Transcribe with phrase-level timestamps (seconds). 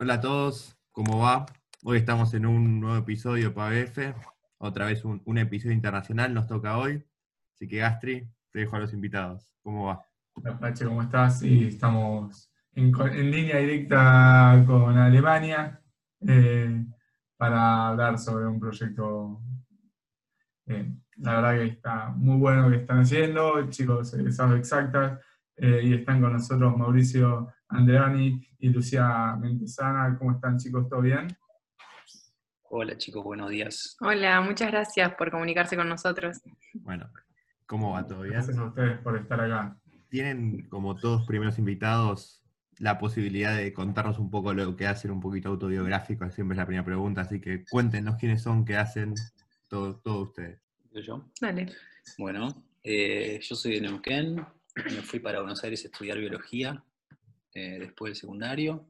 [0.00, 1.44] Hola a todos, ¿cómo va?
[1.82, 4.14] Hoy estamos en un nuevo episodio para BF,
[4.58, 7.04] otra vez un, episodio internacional nos toca hoy,
[7.52, 10.00] así que Gastri, te dejo a los invitados, ¿cómo va?
[10.34, 11.40] Hola Pache, ¿cómo estás?
[11.40, 12.92] Sí, estamos en,
[13.28, 15.82] línea directa con Alemania
[16.20, 16.86] eh,
[17.36, 19.42] para hablar sobre un proyecto,
[20.66, 25.18] eh, la verdad que está muy bueno que están haciendo, chicos, sabe exactas,
[25.56, 30.16] eh, y están con nosotros Mauricio Andreani y Lucía Mentesana.
[30.18, 30.88] ¿Cómo están chicos?
[30.88, 31.28] ¿Todo bien?
[32.70, 33.96] Hola chicos, buenos días.
[34.00, 36.40] Hola, muchas gracias por comunicarse con nosotros.
[36.74, 37.10] Bueno,
[37.66, 38.34] ¿cómo va todo bien?
[38.34, 39.78] Gracias a ustedes por estar acá.
[40.10, 42.42] Tienen, como todos primeros invitados,
[42.78, 46.66] la posibilidad de contarnos un poco lo que hacen, un poquito autobiográfico, siempre es la
[46.66, 49.14] primera pregunta, así que cuéntenos quiénes son, qué hacen,
[49.68, 50.60] todos todo ustedes.
[50.92, 51.24] ¿Yo?
[51.40, 51.72] Dale.
[52.18, 54.44] Bueno, eh, yo soy de Neuquén,
[54.74, 56.82] me fui para Buenos Aires a estudiar biología
[57.58, 58.86] eh, después del secundario.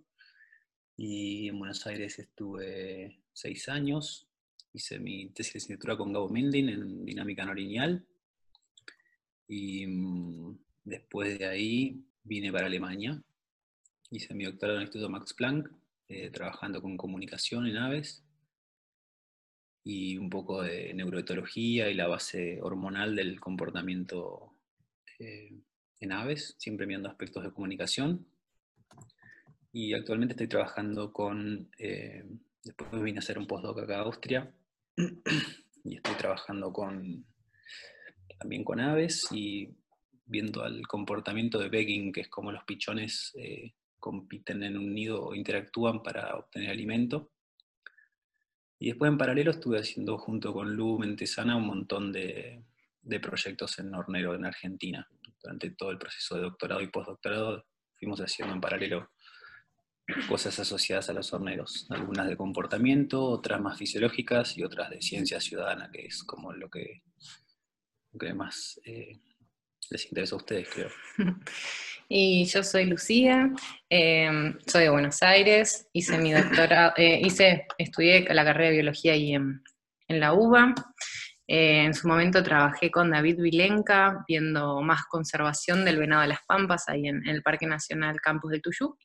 [0.96, 4.28] Y en Buenos Aires estuve seis años.
[4.72, 7.54] Hice mi tesis de licenciatura con Gabo Mindin en dinámica no.
[9.48, 13.22] Y mm, después de ahí vine para Alemania.
[14.10, 15.70] Hice mi doctorado en el Instituto Max Planck,
[16.08, 18.24] eh, trabajando con comunicación en aves
[19.84, 24.52] y un poco de neuroetología y la base hormonal del comportamiento
[25.18, 25.62] eh,
[26.00, 28.26] en aves, siempre viendo aspectos de comunicación.
[29.72, 32.24] Y actualmente estoy trabajando con, eh,
[32.62, 34.52] después vine a hacer un postdoc acá a Austria,
[35.84, 37.24] y estoy trabajando con,
[38.38, 39.76] también con aves y
[40.24, 45.22] viendo el comportamiento de begging, que es como los pichones eh, compiten en un nido
[45.24, 47.32] o interactúan para obtener alimento.
[48.78, 52.62] Y después en paralelo estuve haciendo junto con Lu Mentesana un montón de,
[53.02, 55.08] de proyectos en hornero en Argentina
[55.42, 59.10] durante todo el proceso de doctorado y postdoctorado fuimos haciendo en paralelo
[60.28, 65.40] cosas asociadas a los horneros, algunas de comportamiento, otras más fisiológicas y otras de ciencia
[65.40, 67.02] ciudadana, que es como lo que,
[68.34, 69.20] más eh,
[69.90, 70.90] les interesa a ustedes, creo.
[72.10, 73.52] Y yo soy Lucía,
[73.90, 79.12] em, soy de Buenos Aires, hice mi doctorado, eh, hice, estudié la carrera de biología
[79.12, 79.62] ahí en,
[80.06, 80.74] en la UBA,
[81.50, 86.40] eh, en su momento trabajé con David Vilenca, viendo más conservación del venado de las
[86.46, 88.98] Pampas, ahí en, el Parque Nacional Campus de Tuyú.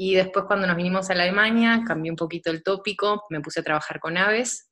[0.00, 3.64] Y después cuando nos vinimos a Alemania, cambié un poquito el tópico, me puse a
[3.64, 4.70] trabajar con aves,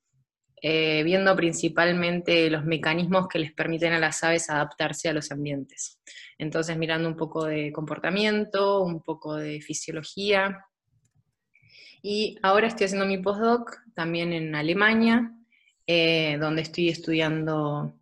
[0.63, 5.99] eh, viendo principalmente los mecanismos que les permiten a las aves adaptarse a los ambientes.
[6.39, 10.65] Entonces mirando un poco de comportamiento, un poco de fisiología.
[12.03, 15.33] Y ahora estoy haciendo mi postdoc también en Alemania,
[15.89, 17.97] eh, donde estoy estudiando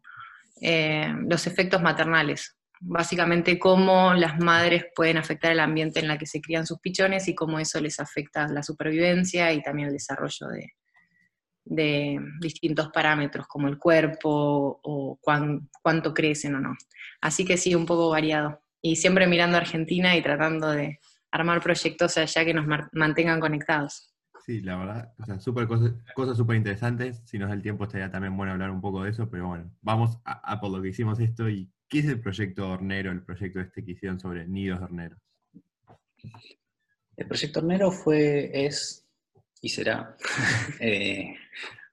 [0.60, 2.54] eh, los efectos maternales.
[2.86, 7.28] Básicamente cómo las madres pueden afectar el ambiente en el que se crían sus pichones
[7.28, 13.68] y cómo eso les afecta la supervivencia y también el desarrollo de, distintos parámetros como
[13.68, 15.18] el cuerpo o
[15.82, 16.76] cuánto crecen o no.
[17.22, 18.60] Así que sí, un poco variado.
[18.82, 21.00] Y siempre mirando a Argentina y tratando de
[21.30, 24.14] armar proyectos allá que nos mantengan conectados.
[24.44, 27.22] Sí, la verdad, o sea, super cosas súper interesantes.
[27.24, 29.70] Si nos da el tiempo, estaría también bueno hablar un poco de eso, pero bueno,
[29.80, 31.48] vamos a, por lo que hicimos esto.
[31.48, 35.18] ¿Y qué es el proyecto Hornero, el proyecto este que hicieron sobre nidos de horneros?
[37.16, 39.06] El proyecto Hornero fue, es
[39.60, 40.16] y será.
[40.80, 41.36] Eh,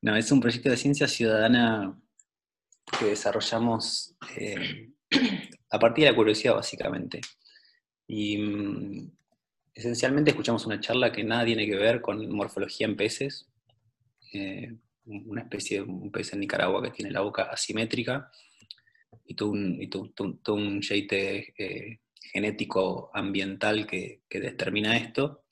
[0.01, 1.95] no, es un proyecto de ciencia ciudadana
[2.97, 4.89] que desarrollamos eh,
[5.69, 7.21] a partir de la curiosidad, básicamente.
[8.07, 9.11] Y mm,
[9.75, 13.47] esencialmente escuchamos una charla que nada tiene que ver con morfología en peces.
[14.33, 14.73] Eh,
[15.05, 18.31] una especie de un pez en Nicaragua que tiene la boca asimétrica
[19.25, 25.43] y todo un, y eh, genético ambiental que, determina esto.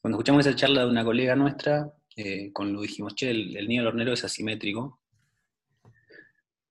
[0.00, 3.66] Cuando escuchamos esa charla de una colega nuestra, eh, con lo dijimos, che, el, el
[3.66, 5.00] del hornero es asimétrico,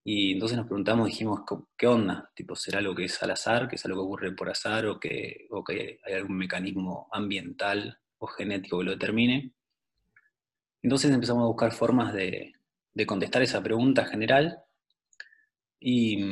[0.03, 1.41] y entonces nos preguntamos, dijimos,
[1.77, 2.31] ¿qué onda?
[2.33, 4.99] Tipo, ¿Será algo que es al azar, que es algo que ocurre por azar, o
[4.99, 9.53] que, o que hay algún mecanismo ambiental o genético que lo determine?
[10.81, 12.53] Entonces empezamos a buscar formas de,
[13.05, 14.63] contestar esa pregunta general,
[15.81, 16.23] y,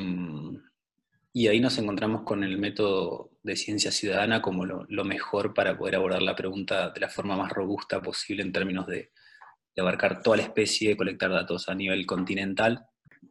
[1.33, 5.95] y, ahí nos encontramos con el método de ciencia ciudadana como lo, mejor para poder
[5.95, 9.11] abordar la pregunta de la forma más robusta posible en términos de,
[9.75, 12.85] de abarcar toda la especie, colectar datos a nivel continental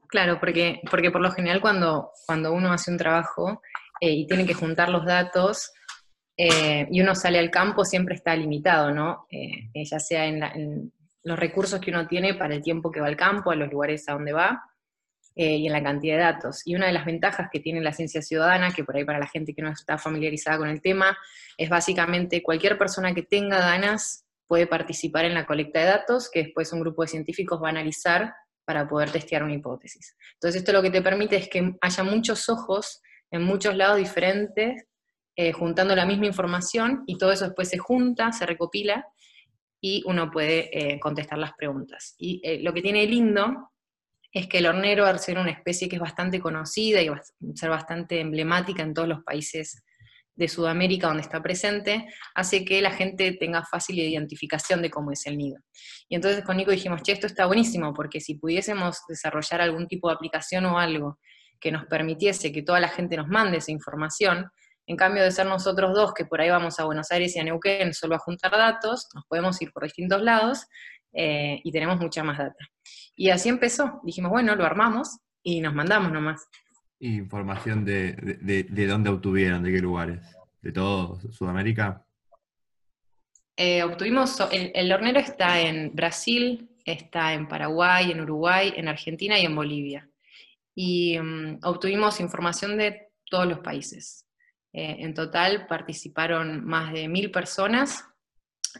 [0.08, 3.60] Claro, porque, porque por lo general cuando, cuando uno hace un trabajo
[4.00, 5.72] eh, y tiene que juntar los datos
[6.36, 9.26] eh, y uno sale al campo siempre está limitado, ¿no?
[9.30, 10.92] Eh, ya sea en,
[11.24, 14.08] los recursos que uno tiene para el tiempo que va al campo, a los lugares
[14.08, 14.62] a donde va,
[15.40, 16.62] eh, y en la cantidad de datos.
[16.64, 19.28] Y una de las ventajas que tiene la ciencia ciudadana, que por ahí para la
[19.28, 21.16] gente que no está familiarizada con el tema,
[21.56, 26.42] es básicamente cualquier persona que tenga ganas puede participar en la colecta de datos, que
[26.42, 30.16] después un grupo de científicos va a analizar para poder testear una hipótesis.
[30.34, 33.00] Entonces esto lo que te permite es que haya muchos ojos
[33.30, 34.86] en muchos lados diferentes,
[35.36, 39.06] eh, juntando la misma información, y todo eso después se junta, se recopila,
[39.80, 42.16] y uno puede eh, contestar las preguntas.
[42.18, 43.70] Y lo que tiene lindo
[44.32, 47.10] es que el hornero, al ser una especie que es bastante conocida y
[47.54, 49.84] ser bastante emblemática en todos los países
[50.38, 55.26] de Sudamérica donde está presente, hace que la gente tenga fácil identificación de cómo es
[55.26, 55.58] el nido.
[56.08, 60.08] Y entonces con Nico dijimos, che, esto está buenísimo, porque si pudiésemos desarrollar algún tipo
[60.08, 61.18] de aplicación o algo
[61.58, 64.48] que nos permitiese que toda la gente nos mande esa información,
[64.86, 67.44] en cambio de ser nosotros dos, que por ahí vamos a Buenos Aires y a
[67.44, 70.66] Neuquén solo a juntar datos, nos podemos ir por distintos lados
[71.12, 72.68] eh, y tenemos mucha más data.
[73.16, 74.00] Y así empezó.
[74.04, 76.46] Dijimos, bueno, lo armamos y nos mandamos nomás.
[77.00, 80.20] Información de, de, dónde obtuvieron, de qué lugares,
[80.60, 82.04] de todo Sudamérica.
[83.56, 89.44] Eh, obtuvimos, el, hornero está en Brasil, está en Paraguay, en Uruguay, en Argentina y
[89.44, 90.08] en Bolivia.
[90.74, 94.26] Y mm, obtuvimos información de todos los países.
[94.72, 98.04] Eh, en total participaron más de mil personas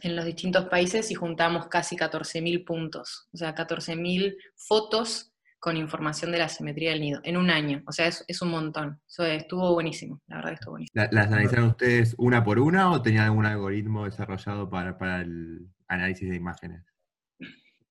[0.03, 6.31] en los distintos países y juntamos casi 14.000 puntos, o sea, 14.000 fotos con información
[6.31, 9.01] de la simetría del nido, en un año, o sea, es, un montón.
[9.07, 11.07] Eso estuvo buenísimo, la verdad estuvo buenísimo.
[11.11, 16.35] ¿Las analizaron ustedes una por una o tenían algún algoritmo desarrollado para, el análisis de
[16.35, 16.83] imágenes?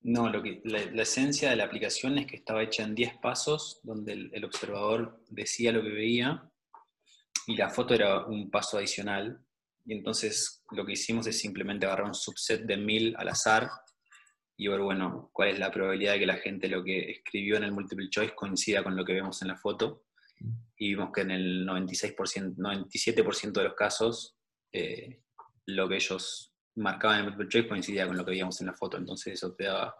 [0.00, 3.80] No, lo que, la, esencia de la aplicación es que estaba hecha en 10 pasos,
[3.82, 6.48] donde el observador decía lo que veía,
[7.48, 9.40] y la foto era un paso adicional,
[9.88, 13.70] y entonces lo que hicimos es simplemente agarrar un subset de mil al azar
[14.54, 17.64] y ver, bueno, cuál es la probabilidad de que la gente lo que escribió en
[17.64, 20.04] el multiple choice coincida con lo que vemos en la foto.
[20.76, 24.36] Y vimos que en el 96%, 97% de los casos,
[24.72, 25.22] eh,
[25.64, 28.74] lo que ellos marcaban en el multiple choice coincidía con lo que veíamos en la
[28.74, 28.98] foto.
[28.98, 29.96] Entonces eso te daba,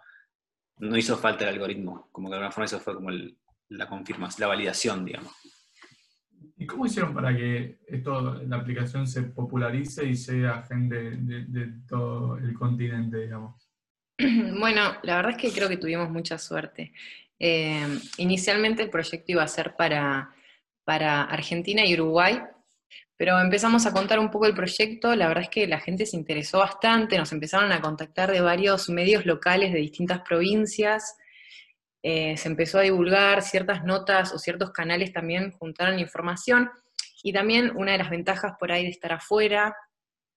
[0.81, 3.09] no hizo falta el algoritmo, como que de alguna forma eso fue como
[3.71, 5.33] la confirmación, la validación, digamos.
[6.61, 12.37] ¿Y cómo hicieron para que esto, la aplicación se popularice y sea gente de, todo
[12.37, 13.69] el continente, digamos?
[14.59, 16.93] Bueno, la verdad es que creo que tuvimos mucha suerte.
[17.39, 20.35] Eh, inicialmente el proyecto iba a ser para,
[20.83, 22.41] para Argentina y Uruguay,
[23.17, 26.17] pero empezamos a contar un poco el proyecto, la verdad es que la gente se
[26.17, 31.17] interesó bastante, nos empezaron a contactar de varios medios locales de distintas provincias,
[32.11, 36.71] eh, se empezó a divulgar ciertas notas o ciertos canales también juntaron información
[37.23, 39.77] y también una de las ventajas por ahí de estar afuera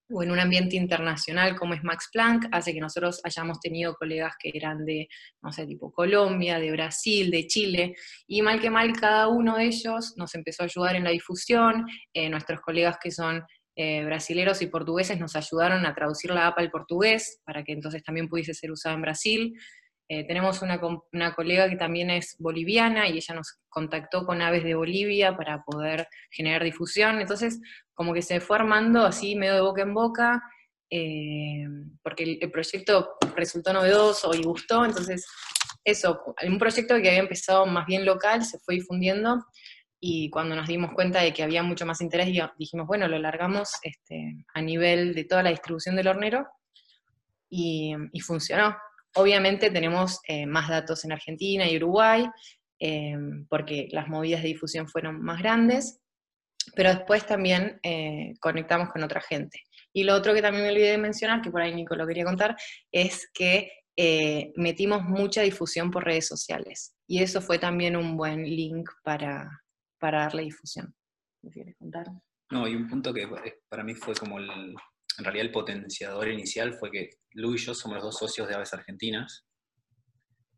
[0.09, 4.33] o en un ambiente internacional como es Max Planck, hace que nosotros hayamos tenido colegas
[4.37, 5.07] que eran de,
[5.41, 7.95] no sé, tipo Colombia, de Brasil, de Chile,
[8.27, 11.85] y mal que mal cada uno de ellos nos empezó a ayudar en la difusión,
[12.13, 13.45] eh, nuestros colegas que son
[13.77, 18.03] eh, brasileros y portugueses nos ayudaron a traducir la app al portugués, para que entonces
[18.03, 19.53] también pudiese ser usada en Brasil,
[20.13, 20.77] eh, tenemos una,
[21.33, 26.05] colega que también es boliviana y ella nos contactó con Aves de Bolivia para poder
[26.29, 27.21] generar difusión.
[27.21, 27.61] Entonces,
[27.93, 30.43] como que se fue armando así medio de boca en boca,
[30.89, 31.65] eh,
[32.03, 34.83] porque el, proyecto resultó novedoso y gustó.
[34.83, 35.25] Entonces,
[35.85, 39.45] eso, un proyecto que había empezado más bien local se fue difundiendo
[39.97, 43.75] y cuando nos dimos cuenta de que había mucho más interés, dijimos, bueno, lo largamos
[43.81, 46.45] este, a nivel de toda la distribución del hornero
[47.49, 48.75] y funcionó.
[49.15, 52.25] Obviamente tenemos eh, más datos en Argentina y Uruguay,
[52.79, 53.15] eh,
[53.49, 55.99] porque las movidas de difusión fueron más grandes,
[56.75, 59.61] pero después también eh, conectamos con otra gente.
[59.93, 62.23] Y lo otro que también me olvidé de mencionar, que por ahí Nico lo quería
[62.23, 62.55] contar,
[62.91, 63.71] es que
[64.55, 66.95] metimos mucha difusión por redes sociales.
[67.05, 69.47] Y eso fue también un buen link para,
[69.99, 70.95] para darle difusión.
[71.43, 72.07] ¿Me quieres contar?
[72.49, 73.29] No, y un punto que
[73.69, 74.75] para mí fue como el,
[75.17, 78.55] en realidad el potenciador inicial fue que Lu y yo somos los dos socios de
[78.55, 79.45] Aves Argentinas,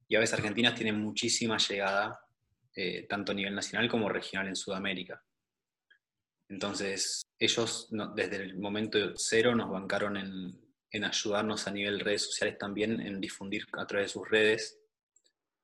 [0.08, 2.20] y Aves Argentinas tienen muchísima llegada,
[2.76, 5.24] eh, tanto a nivel nacional como regional en Sudamérica.
[6.50, 13.02] Entonces, ellos desde el momento cero nos bancaron en, ayudarnos a nivel redes sociales también,
[13.02, 14.80] en difundir a través de sus redes.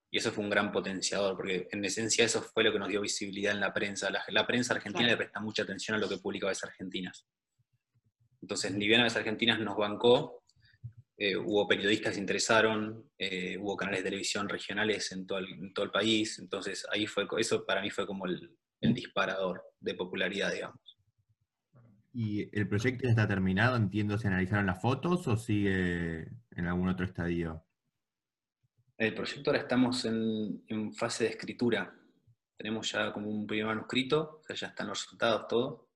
[0.10, 3.02] Y eso fue un gran potenciador, porque en esencia eso fue lo que nos dio
[3.02, 4.10] visibilidad en la prensa.
[4.30, 7.28] La, prensa argentina le presta mucha atención a lo que publica Aves Argentinas.
[8.42, 10.44] Entonces, Aves Argentinas nos bancó,
[11.22, 15.92] eh, hubo periodistas que se interesaron, eh, hubo canales de televisión regionales en todo, el,
[15.92, 20.80] país, entonces ahí fue, eso para mí fue como el, disparador de popularidad, digamos.
[22.14, 23.76] ¿Y el proyecto ya está terminado?
[23.76, 27.66] Entiendo, ¿se analizaron las fotos o sigue en algún otro estadio?
[28.98, 31.94] El proyecto ahora estamos en, fase de escritura.
[32.58, 35.89] tenemos ya como un primer manuscrito, o sea, ya están los resultados, todo.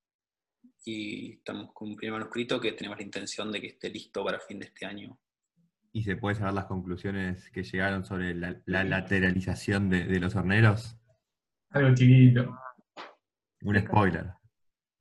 [0.86, 4.40] Y estamos con un primer manuscrito que tenemos la intención de que esté listo para
[4.40, 5.18] fin de este año.
[5.92, 10.98] ¿Y se puede saber las conclusiones que llegaron sobre la, lateralización de, los horneros?
[11.70, 12.58] Algo chiquito.
[13.62, 14.32] Un spoiler.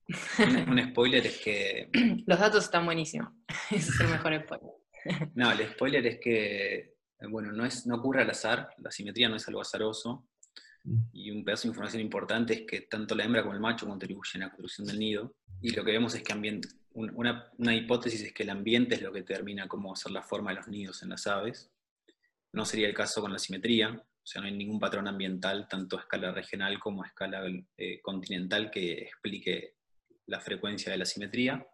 [0.69, 1.91] un spoiler es que.
[2.27, 3.33] Los datos están buenísimos.
[3.71, 5.33] Ese es el mejor spoiler.
[5.35, 6.95] No, el spoiler es que,
[7.29, 10.29] bueno, no, es, no ocurre al azar, la simetría no es algo azaroso.
[11.13, 14.43] Y un pedazo de información importante es que tanto la hembra como el macho contribuyen
[14.43, 18.23] a la construcción del nido, y lo que vemos es que ambiente, una, una, hipótesis
[18.23, 21.03] es que el ambiente es lo que determina cómo ser la forma de los nidos
[21.03, 21.71] en las aves.
[22.53, 25.99] No sería el caso con la simetría, o sea, no hay ningún patrón ambiental, tanto
[25.99, 27.43] a escala regional como a escala
[27.77, 29.77] eh, continental, que explique
[30.27, 31.67] la frecuencia de la simetría.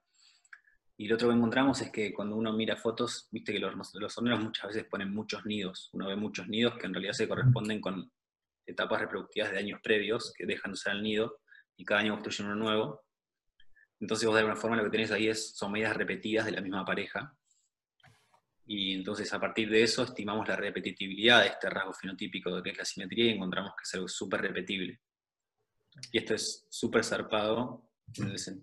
[0.97, 4.23] Y lo otro que encontramos es que cuando uno mira fotos, viste que los, los
[4.23, 5.91] muchas veces ponen muchos nidos.
[5.93, 8.11] Uno ve muchos nidos que en realidad se corresponden con
[8.68, 11.40] etapas reproductivas de años previos que dejan de usar el nido
[11.76, 13.04] y cada año construyen uno nuevo.
[14.00, 16.60] Entonces vos de alguna forma lo que tenés ahí es, son medidas repetidas de la
[16.60, 17.34] misma pareja.
[18.66, 22.70] Y entonces a partir de eso estimamos la repetitividad de este rasgo fenotípico de que
[22.70, 25.00] es la simetría y encontramos que es algo súper repetible.
[26.12, 27.90] Y esto es súper zarpado.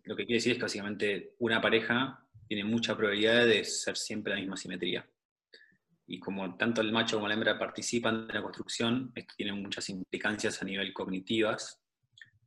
[0.03, 4.33] Lo que quiere decir es que básicamente una pareja tiene mucha probabilidad de ser siempre
[4.33, 5.07] la misma simetría.
[6.07, 9.89] Y como tanto el macho como la hembra participan de la construcción, esto tiene muchas
[9.89, 11.81] implicancias a nivel cognitivas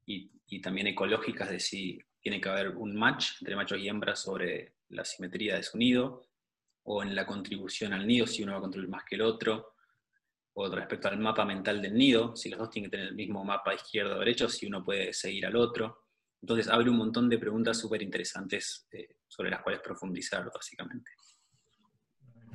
[0.06, 0.30] y,
[0.62, 5.04] también ecológicas de si tiene que haber un match entre machos y hembras sobre la
[5.04, 6.28] simetría de su nido,
[6.84, 9.74] o en la contribución al nido, si uno va a contribuir más que el otro,
[10.54, 13.44] o respecto al mapa mental del nido, si los dos tienen que tener el mismo
[13.44, 16.06] mapa izquierdo o derecho, si uno puede seguir al otro.
[16.40, 21.12] Entonces abre un montón de preguntas súper interesantes eh, sobre las cuales profundizar, básicamente.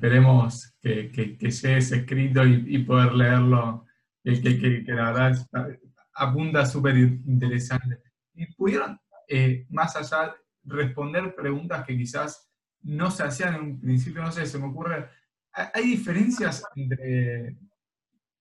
[0.04, 3.86] Esperemos que, que, llegue ese escrito y, poder leerlo,
[4.22, 4.42] que,
[4.84, 5.48] que, la verdad
[6.12, 8.02] apunta súper interesante.
[8.34, 10.34] ¿Y pudieron, eh, más allá,
[10.64, 12.50] responder preguntas que quizás
[12.82, 14.20] no se hacían en un principio?
[14.20, 15.08] No sé, se me ocurre,
[15.72, 17.56] ¿hay diferencias entre,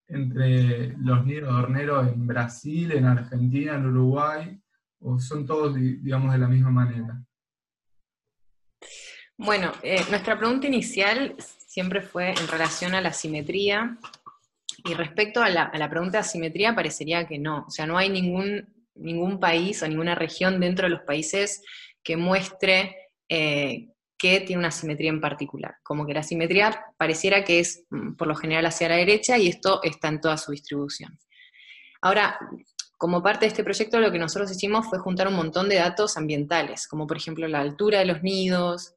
[0.10, 4.62] entre los nidos de hornero en Brasil, en Argentina, en Uruguay?
[5.00, 7.24] ¿O son todos, digamos, de la misma manera?
[9.38, 11.36] Bueno, eh, nuestra pregunta inicial
[11.68, 13.98] siempre fue en relación a la simetría.
[14.86, 17.66] Y respecto a la, pregunta de asimetría, parecería que no.
[17.68, 21.64] O sea, no hay ningún, ningún país o ninguna región dentro de los países
[22.04, 22.96] que muestre
[23.30, 23.88] eh,
[24.18, 25.76] que tiene una simetría en particular.
[25.84, 29.48] Como que la simetría pareciera que es mm, por lo general hacia la derecha y
[29.48, 31.18] esto está en toda su distribución.
[32.02, 32.38] Ahora,
[32.98, 36.18] como parte de este proyecto lo que nosotros hicimos fue juntar un montón de datos
[36.18, 38.96] ambientales, como por ejemplo la altura de los nidos,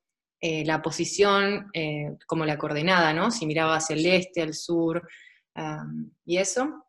[0.48, 3.32] eh, la posición, eh, como la coordenada, ¿no?
[3.32, 5.02] Si miraba hacia el este, al sur,
[6.24, 6.84] y eso,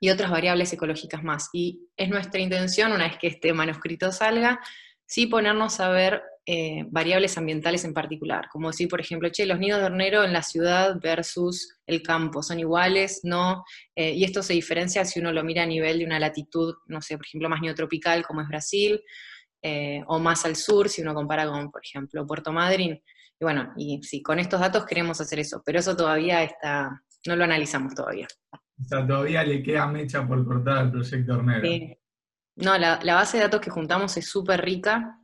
[0.00, 1.48] y otras variables ecológicas más.
[1.52, 4.58] Y es nuestra intención, una vez que este manuscrito salga,
[5.06, 9.60] sí ponernos a ver eh, variables ambientales en particular, como decir, por ejemplo, che, los
[9.60, 13.20] nidos de hornero en la ciudad versus el campo, ¿son iguales?
[13.22, 13.62] ¿No?
[13.94, 17.16] Y esto se diferencia si uno lo mira a nivel de una latitud, no sé,
[17.16, 19.00] por ejemplo, más neotropical como es Brasil,
[19.62, 22.92] eh, o más al sur, si uno compara con, por ejemplo, Puerto Madryn.
[23.40, 27.36] Y bueno, y sí, con estos datos queremos hacer eso, pero eso todavía está, no
[27.36, 28.26] lo analizamos todavía.
[28.52, 31.62] O sea, todavía le queda mecha por cortar al proyecto hornero.
[31.62, 31.96] Sí.
[32.56, 35.18] No, la, la base de datos que juntamos es súper rica,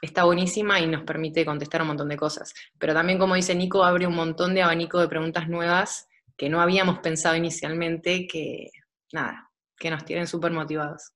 [0.00, 2.52] está buenísima y nos permite contestar un montón de cosas.
[2.78, 6.60] Pero también, como dice Nico, abre un montón de abanico de preguntas nuevas que no
[6.60, 8.70] habíamos pensado inicialmente, que
[9.12, 11.12] nada, que nos tienen súper motivados.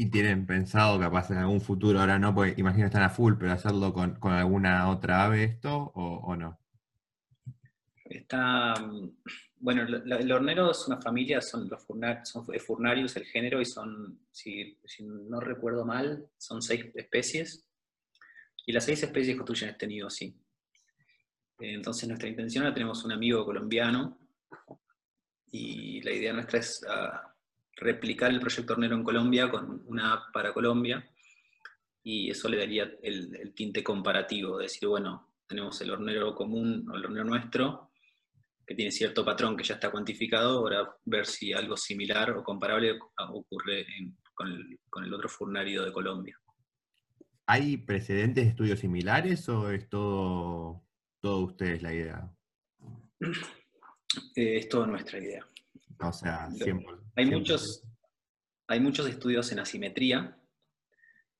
[0.00, 3.50] ¿Y tienen pensado capaz en algún futuro, ahora no, porque imagino están a full, pero
[3.50, 6.56] hacerlo con, alguna otra ave esto o, no?
[8.04, 8.74] Está,
[9.56, 11.84] bueno, el hornero es una familia, son los
[12.22, 17.66] son, furnarios, el género, y son, si, no recuerdo mal, son seis especies.
[18.66, 20.32] Y las seis especies construyen este nido así.
[21.58, 24.16] Entonces nuestra intención, ahora tenemos un amigo colombiano,
[25.50, 27.34] y la idea nuestra es ah,
[27.80, 31.08] replicar el proyecto hornero en Colombia con una app para Colombia,
[32.02, 36.86] y eso le daría el, el tinte comparativo, de decir, bueno, tenemos el hornero común,
[36.90, 37.88] o el hornero nuestro,
[38.68, 42.98] que tiene cierto patrón que ya está cuantificado, ahora ver si algo similar o comparable
[43.30, 43.86] ocurre
[44.34, 46.38] con, el, con, el, otro furnario de Colombia.
[47.46, 50.84] ¿Hay precedentes de estudios similares o es todo,
[51.18, 52.30] todo ustedes la idea?
[54.34, 55.46] Eh, es toda nuestra idea.
[56.00, 57.84] O sea, siempre, hay, Muchos,
[58.68, 60.38] hay muchos estudios en asimetría,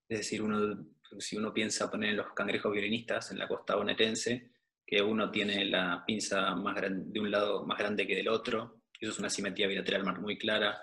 [0.08, 0.86] es decir, uno,
[1.18, 4.50] si uno piensa poner los cangrejos violinistas en la costa bonaerense,
[4.84, 8.82] que uno tiene la pinza más grande, de un lado más grande que del otro,
[8.98, 10.80] eso es una simetría bilateral muy clara.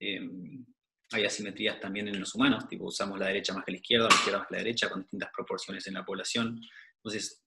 [0.00, 0.64] Em,
[1.12, 4.14] hay asimetrías también en los humanos, tipo usamos la derecha más que la izquierda, la
[4.14, 6.60] izquierda más que la derecha, con distintas proporciones en la población.
[6.96, 7.44] Entonces,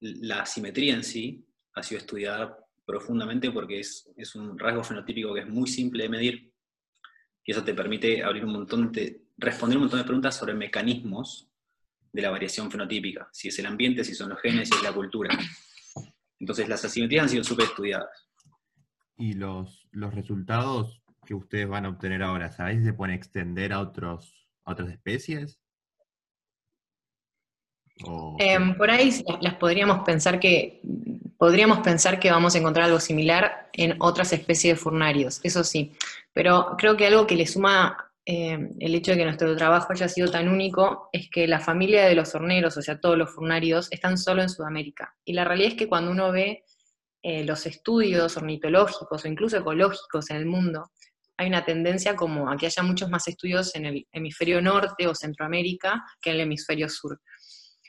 [0.00, 2.58] la asimetría en sí ha sido estudiada
[2.92, 6.52] profundamente porque es, es, un rasgo fenotípico que es muy simple de medir
[7.42, 11.48] y eso te permite abrir un montón de, responder un montón de preguntas sobre mecanismos
[12.12, 14.92] de la variación fenotípica, si es el ambiente, si son los genes, si es la
[14.92, 15.30] cultura.
[16.38, 18.28] Entonces las asimetrías han sido súper estudiadas.
[19.16, 23.72] ¿Y los, los resultados que ustedes van a obtener ahora, sabéis si se pueden extender
[23.72, 25.58] a, otros, otras especies?
[28.38, 30.82] Em, por ahí las podríamos pensar que
[31.42, 35.92] podríamos pensar que vamos a encontrar algo similar en otras especies de furnarios, eso sí,
[36.32, 40.06] pero creo que algo que le suma eh, el hecho de que nuestro trabajo haya
[40.06, 43.88] sido tan único es que la familia de los horneros, o sea, todos los furnarios,
[43.90, 45.16] están solo en Sudamérica.
[45.24, 46.62] Y la realidad es que cuando uno ve
[47.24, 50.92] eh, los estudios ornitológicos o incluso ecológicos en el mundo,
[51.36, 55.14] hay una tendencia como a que haya muchos más estudios en el hemisferio norte o
[55.16, 57.20] Centroamérica que en el hemisferio sur.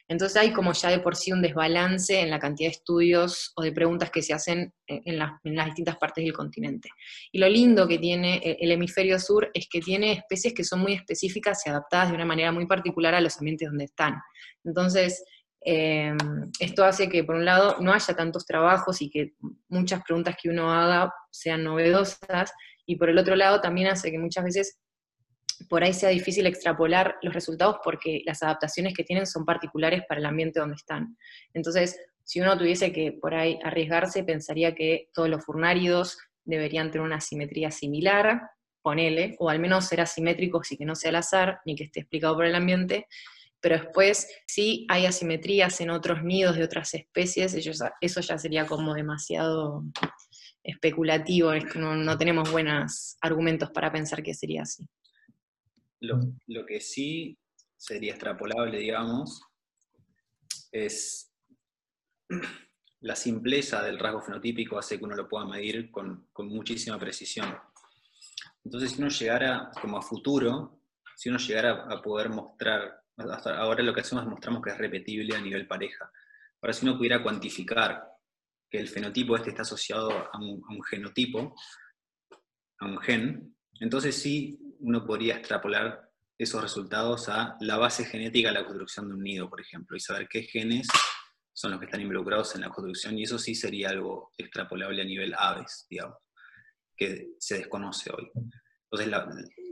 [0.07, 3.61] Entonces hay como ya de por sí un desbalance en la cantidad de estudios o
[3.61, 5.31] de preguntas que se hacen en, las,
[5.65, 6.89] distintas partes del continente.
[7.31, 10.93] Y lo lindo que tiene el hemisferio sur es que tiene especies que son muy
[10.93, 14.15] específicas y adaptadas de una manera muy particular a los ambientes donde están.
[14.63, 15.23] Entonces,
[15.61, 16.17] em,
[16.59, 19.33] esto hace que, por un lado, no haya tantos trabajos y que
[19.69, 22.51] muchas preguntas que uno haga sean novedosas,
[22.85, 24.79] y por el otro lado también hace que muchas veces
[25.69, 30.19] por ahí sea difícil extrapolar los resultados porque las adaptaciones que tienen son particulares para
[30.19, 31.17] el ambiente donde están.
[31.53, 37.05] Entonces, si uno tuviese que por ahí arriesgarse, pensaría que todos los furnáridos deberían tener
[37.05, 38.41] una simetría similar,
[38.81, 42.01] ponele, o al menos ser asimétricos y que no sea al azar, ni que esté
[42.01, 43.07] explicado por el ambiente,
[43.61, 48.93] pero después si hay asimetrías en otros nidos de otras especies, eso ya sería como
[48.93, 49.83] demasiado
[50.63, 54.85] especulativo, es que no tenemos buenos argumentos para pensar que sería así.
[56.03, 57.39] Lo, que sí
[57.77, 59.41] sería extrapolable, digamos,
[60.69, 61.33] es
[62.99, 67.57] la simpleza del rasgo fenotípico hace que uno lo pueda medir con, muchísima precisión.
[68.65, 70.81] Entonces, si uno llegara como a futuro,
[71.15, 74.77] si uno llegara a poder mostrar, hasta ahora lo que hacemos es mostramos que es
[74.77, 76.11] repetible a nivel pareja.
[76.61, 78.03] Ahora, si uno pudiera cuantificar
[78.69, 81.55] que el fenotipo este está asociado a un, a un genotipo,
[82.79, 88.55] a un gen, entonces sí uno podría extrapolar esos resultados a la base genética de
[88.55, 90.87] la construcción de un nido, por ejemplo, y saber qué genes
[91.53, 95.05] son los que están involucrados en la construcción, y eso sí sería algo extrapolable a
[95.05, 96.17] nivel aves, digamos,
[96.95, 98.29] que se desconoce hoy.
[98.91, 99.07] Entonces,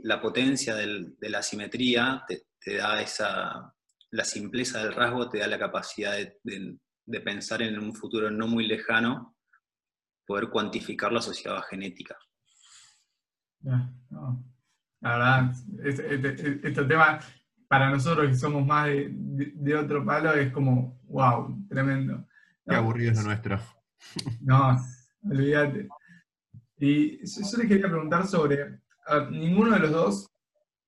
[0.02, 3.74] la, potencia de la simetría te, da esa,
[4.10, 6.78] la simpleza del rasgo te da la capacidad de,
[7.20, 9.36] pensar en un futuro no muy lejano,
[10.24, 12.16] poder cuantificarlo asociado a genética.
[15.02, 15.52] La verdad,
[15.84, 16.14] este,
[16.62, 17.18] este, tema,
[17.66, 22.24] para nosotros que somos más de, otro palo, es como, wow, tremendo.
[22.66, 23.60] Qué aburrido es lo nuestro.
[24.40, 24.80] No,
[25.24, 25.88] olvídate.
[26.78, 28.80] Y yo, les quería preguntar sobre,
[29.30, 30.30] ninguno de los dos,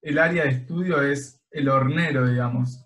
[0.03, 2.85] el área de estudio es el hornero, digamos.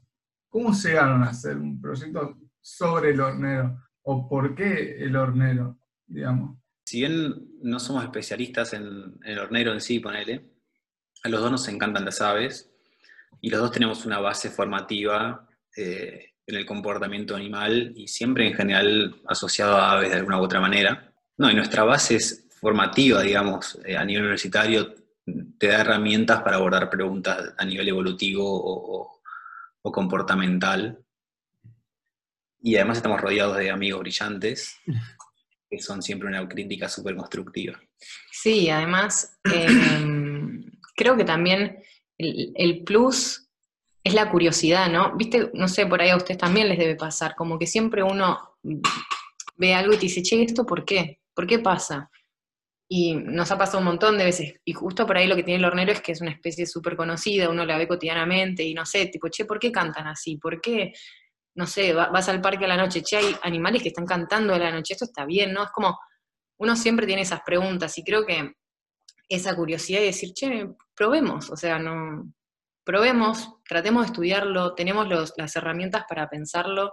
[0.49, 3.83] ¿Cómo llegaron a hacer un proyecto sobre el hornero?
[4.03, 6.59] ¿O por qué el hornero, digamos?
[6.85, 10.58] Si bien no somos especialistas en, en el hornero en sí, ponele,
[11.25, 12.71] a los dos nos encantan las aves
[13.41, 18.55] y los dos tenemos una base formativa eh, en el comportamiento animal y siempre en
[18.55, 21.13] general asociado a aves de alguna u otra manera.
[21.37, 24.95] No, y nuestra base es formativa, digamos, eh, a nivel universitario,
[25.59, 29.15] te da herramientas para abordar preguntas a nivel evolutivo o,
[29.91, 30.99] comportamental.
[32.61, 34.77] Y además estamos rodeados de amigos brillantes,
[35.71, 37.81] que son siempre una crítica súper constructiva.
[38.31, 39.39] Sí, además...
[39.45, 40.18] Em,
[40.99, 41.83] creo que también
[42.19, 43.49] el, plus
[44.03, 45.17] es la curiosidad, ¿no?
[45.17, 48.59] Viste, no sé, por ahí a ustedes también les debe pasar, como que siempre uno
[49.57, 51.21] ve algo y te dice, che, ¿esto por qué?
[51.33, 52.11] ¿Por qué pasa?
[52.91, 54.55] Y nos ha pasado un montón de veces.
[54.65, 56.97] Y justo por ahí lo que tiene el hornero es que es una especie súper
[56.97, 60.37] conocida, uno la ve cotidianamente y no sé, tipo, che, ¿por qué cantan así?
[60.37, 60.93] ¿Por qué?
[61.55, 64.59] No sé, vas al parque a la noche, che, hay animales que están cantando a
[64.59, 65.65] la noche, esto está bien, ¿no?
[65.65, 65.99] Es como,
[66.59, 68.53] uno siempre tiene esas preguntas y creo que
[69.29, 72.33] esa curiosidad y decir, che, probemos, o sea, no,
[72.85, 75.07] probemos, tratemos de estudiarlo, tenemos
[75.37, 76.91] las herramientas para pensarlo,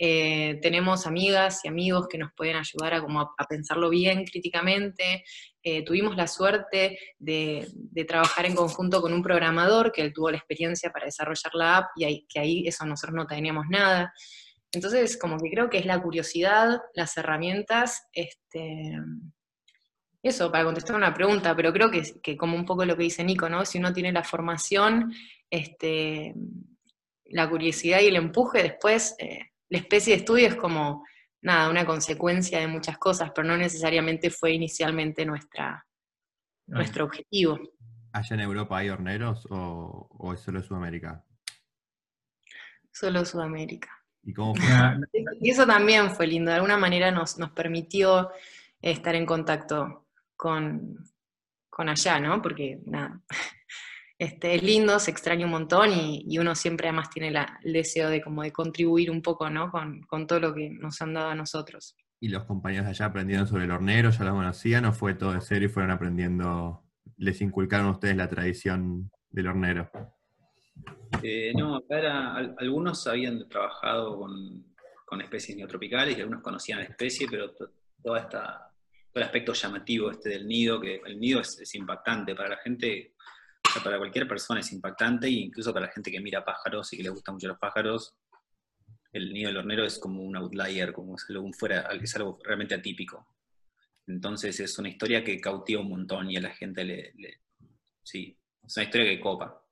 [0.00, 5.24] eh, tenemos amigas y amigos que nos pueden ayudar a, como a, pensarlo bien críticamente.
[5.62, 7.66] Eh, tuvimos la suerte de,
[8.06, 11.90] trabajar en conjunto con un programador que él tuvo la experiencia para desarrollar la app
[11.96, 14.12] y que ahí eso nosotros no teníamos nada.
[14.70, 18.98] Entonces, como que creo que es la curiosidad, las herramientas, este,
[20.22, 23.22] eso, para contestar una pregunta, pero creo que, que, como un poco lo que dice
[23.22, 23.64] Nico, ¿no?
[23.64, 25.12] Si uno tiene la formación,
[25.48, 26.34] este,
[27.26, 31.06] la curiosidad y el empuje, después eh, la especie de estudio es como,
[31.42, 35.86] nada, una consecuencia de muchas cosas, pero no necesariamente fue inicialmente nuestra,
[36.66, 37.58] nuestro objetivo.
[38.12, 41.24] ¿Allá en Europa hay horneros o, o es solo Sudamérica?
[42.90, 43.90] Solo Sudamérica.
[44.24, 44.66] ¿Y cómo fue?
[45.40, 48.30] Y eso también fue lindo, de alguna manera nos, nos permitió
[48.80, 50.07] estar en contacto
[50.38, 50.96] con,
[51.68, 52.40] con allá, ¿no?
[52.40, 53.20] Porque nada,
[54.18, 58.08] este, es lindo, se extraña un montón y, uno siempre además tiene la, el deseo
[58.08, 59.70] de, como de contribuir un poco, ¿no?
[59.70, 61.96] Con, con, todo lo que nos han dado a nosotros.
[62.20, 65.40] ¿Y los compañeros allá aprendieron sobre el hornero, ya lo conocían o fue todo de
[65.40, 66.84] serio y fueron aprendiendo,
[67.16, 69.90] les inculcaron a ustedes la tradición del hornero?
[71.22, 74.64] Eh, no, acá algunos habían trabajado con,
[75.04, 77.52] con, especies neotropicales y algunos conocían la especie, pero
[78.02, 78.67] toda esta,
[79.12, 82.56] todo el aspecto llamativo este del nido, que el nido es, es impactante para la
[82.58, 83.14] gente,
[83.66, 86.92] o sea, para cualquier persona es impactante, e incluso para la gente que mira pájaros
[86.92, 88.14] y que le gustan mucho los pájaros,
[89.12, 92.74] el nido del hornero es como un outlier, como es algo, fuera, es algo realmente
[92.74, 93.26] atípico.
[94.06, 97.40] Entonces es una historia que cautiva un montón y a la gente le, le
[98.02, 99.62] sí, es una historia que copa.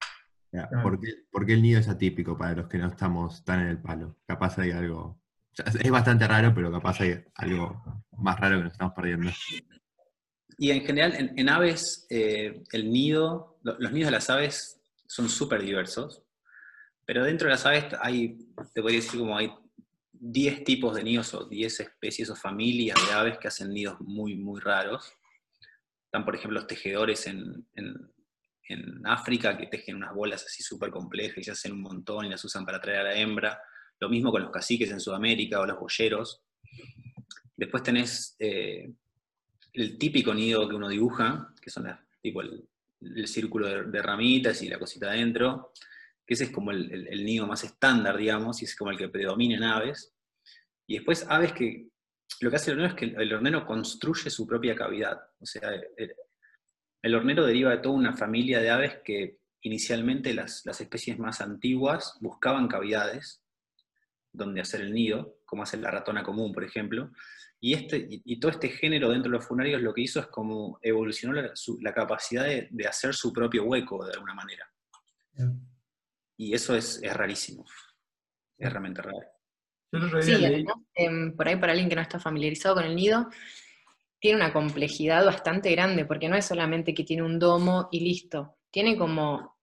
[0.83, 3.69] ¿Por, qué, ¿Por, qué, el nido es atípico para los que no estamos tan en
[3.69, 4.17] el palo?
[4.27, 5.21] Capaz hay algo.
[5.59, 9.31] Es bastante raro, pero capaz hay algo más raro que nos estamos perdiendo.
[10.59, 15.63] Y en general, en, aves, eh, el nido, los nidos de las aves son súper
[15.63, 16.23] diversos,
[17.05, 18.39] pero dentro de las aves hay,
[18.75, 19.53] te podría decir como hay
[20.13, 24.35] 10 tipos de nidos o 10 especies o familias de aves que hacen nidos muy,
[24.37, 25.13] muy raros.
[26.05, 28.11] Están, por ejemplo, los tejedores en, en
[28.69, 32.31] en África que tejen unas bolas así súper complejas y se hacen un montón y
[32.31, 33.61] las usan para atraer a la hembra.
[34.01, 36.43] Lo mismo con los caciques en Sudamérica o los boyeros.
[37.57, 38.93] Después tenés eh,
[39.73, 41.87] el típico nido que uno dibuja, que son
[42.21, 42.69] tipo el,
[43.27, 45.73] círculo de, ramitas y la cosita adentro,
[46.27, 49.57] que ese es como el, nido más estándar, digamos, y es como el que predomina
[49.57, 50.15] en aves.
[50.87, 51.89] Y después aves que
[52.41, 55.19] lo que hace el hornero es que el hornero construye su propia cavidad.
[55.39, 55.71] O sea,
[57.03, 62.17] el hornero deriva de toda una familia de aves que inicialmente las, especies más antiguas
[62.21, 63.43] buscaban cavidades
[64.37, 67.11] donde hacer el nido, como hace la ratona común, por ejemplo.
[67.61, 70.79] Y, este, y, todo este género dentro de los funarios lo que hizo es como
[70.83, 71.41] evolucionó
[71.81, 74.71] la, capacidad de, hacer su propio hueco de alguna manera.
[76.37, 77.65] Y eso es, rarísimo.
[78.59, 79.19] Es realmente raro.
[80.21, 83.31] Sí, em, por ahí para alguien que no está familiarizado con el nido,
[84.21, 88.59] tiene una complejidad bastante grande, porque no es solamente que tiene un domo y listo,
[88.71, 89.56] tiene como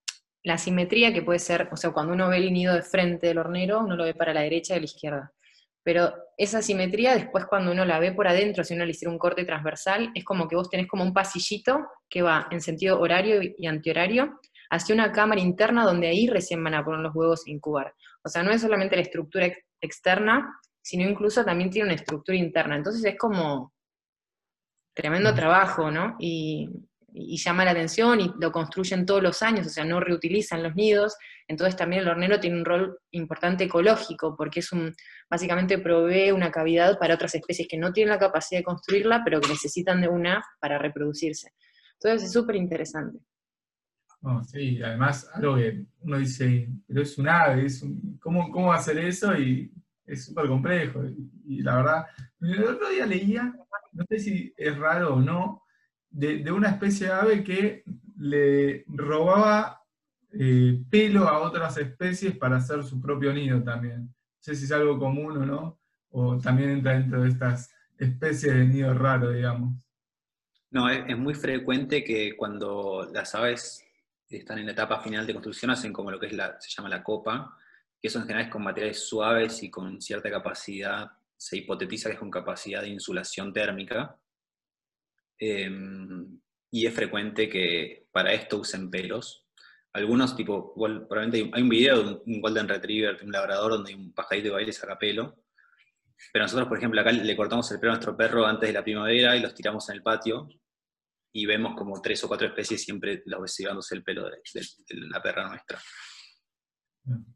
[0.43, 3.37] la simetría que puede ser, o sea, cuando uno ve el nido de frente del
[3.37, 5.33] hornero, uno lo ve para la derecha y la izquierda.
[5.83, 9.19] Pero esa simetría, después cuando uno la ve por adentro, si uno le hiciera un
[9.19, 13.41] corte transversal, es como que vos tenés como un pasillito que va en sentido horario
[13.41, 17.51] y antihorario hacia una cámara interna donde ahí recién van a poner los huevos a
[17.51, 17.93] incubar.
[18.23, 19.47] O sea, no es solamente la estructura
[19.79, 22.75] externa, sino incluso también tiene una estructura interna.
[22.75, 23.73] Entonces es como,
[24.95, 26.15] tremendo trabajo, ¿no?
[26.19, 26.69] Y,
[27.13, 31.15] llama la atención y lo construyen todos los años, o sea, no reutilizan los nidos,
[31.47, 34.93] entonces también el hornero tiene un rol importante ecológico, porque es un,
[35.29, 39.39] básicamente provee una cavidad para otras especies que no tienen la capacidad de construirla, pero
[39.41, 41.53] que necesitan de una para reproducirse.
[41.93, 43.19] Entonces es súper interesante.
[44.47, 47.85] sí, además algo que uno dice, pero es un ave, es
[48.19, 49.37] ¿cómo, ¿cómo hacer eso?
[49.37, 49.71] Y
[50.05, 51.03] es súper complejo.
[51.05, 52.05] Y, y, la verdad,
[52.41, 53.53] el otro día leía
[53.93, 55.62] no sé si es raro o no,
[56.13, 57.83] de, una especie de ave que
[58.17, 59.81] le robaba
[60.31, 64.03] eh, pelo a otras especies para hacer su propio nido también.
[64.05, 65.79] No sé si es algo común o no,
[66.11, 69.75] o también entra dentro de estas especies de nido raro, digamos.
[70.69, 73.83] No, es, muy frecuente que cuando las aves
[74.29, 76.89] están en la etapa final de construcción hacen como lo que es la, se llama
[76.89, 77.55] la copa,
[78.01, 82.19] que eso en general con materiales suaves y con cierta capacidad se hipotetiza que es
[82.19, 84.17] con capacidad de insulación térmica.
[85.45, 86.39] Em,
[86.71, 89.45] y es frecuente que para esto usen pelos.
[89.91, 94.13] Algunos, tipo, probablemente hay un video de un Golden Retriever, de un labrador, donde un
[94.13, 95.43] pajarito de baile saca pelo.
[96.31, 98.83] Pero nosotros, por ejemplo, acá le cortamos el pelo a nuestro perro antes de la
[98.83, 100.47] primavera y los tiramos en el patio.
[101.33, 104.41] Y vemos como tres o cuatro especies siempre los ves el pelo de,
[105.09, 105.79] la perra nuestra.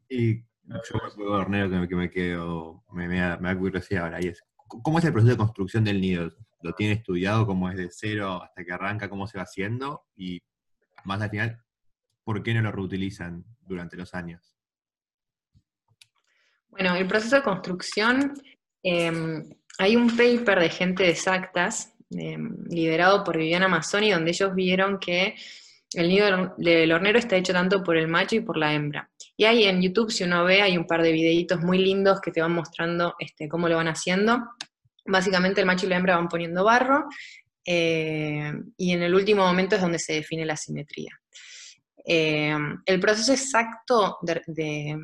[0.08, 4.98] Y yo me hornero que, me quedo, me, me, da, curiosidad ahora, y es, ¿cómo
[4.98, 6.30] es el proceso de construcción del nido?
[6.62, 10.04] ¿Lo tiene estudiado cómo es de cero hasta que arranca, cómo se va haciendo?
[10.16, 10.42] Y
[11.04, 11.62] más al final,
[12.24, 14.56] ¿por qué no lo reutilizan durante los años?
[16.68, 18.34] Bueno, el proceso de construcción,
[18.82, 19.42] em,
[19.78, 25.34] hay un paper de gente de exactas liderado por Viviana Mazzoni, donde ellos vieron que
[25.94, 29.10] el nido del hornero está hecho tanto por el macho y por la hembra.
[29.36, 32.30] Y ahí en YouTube, si uno ve, hay un par de videitos muy lindos que
[32.30, 34.38] te van mostrando este, cómo lo van haciendo.
[35.06, 37.06] Básicamente el macho y la hembra van poniendo barro
[37.64, 41.18] eh, y en el último momento es donde se define la simetría.
[42.04, 44.96] Eh, el proceso exacto de,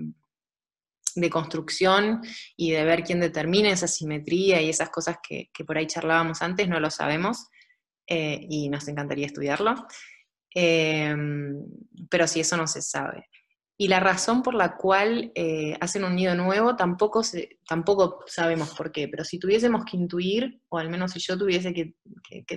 [1.31, 2.23] construcción
[2.57, 6.69] y de ver quién determina esa simetría y esas cosas que, por ahí charlábamos antes,
[6.69, 7.49] no lo sabemos
[8.07, 9.87] eh, y nos encantaría estudiarlo.
[10.55, 13.29] Pero si eso no se sabe.
[13.77, 17.23] Y la razón por la cual eh, hacen un nido nuevo tampoco,
[17.69, 21.75] tampoco sabemos por qué, pero si tuviésemos que intuir, o al menos si yo tuviese
[21.75, 21.95] que,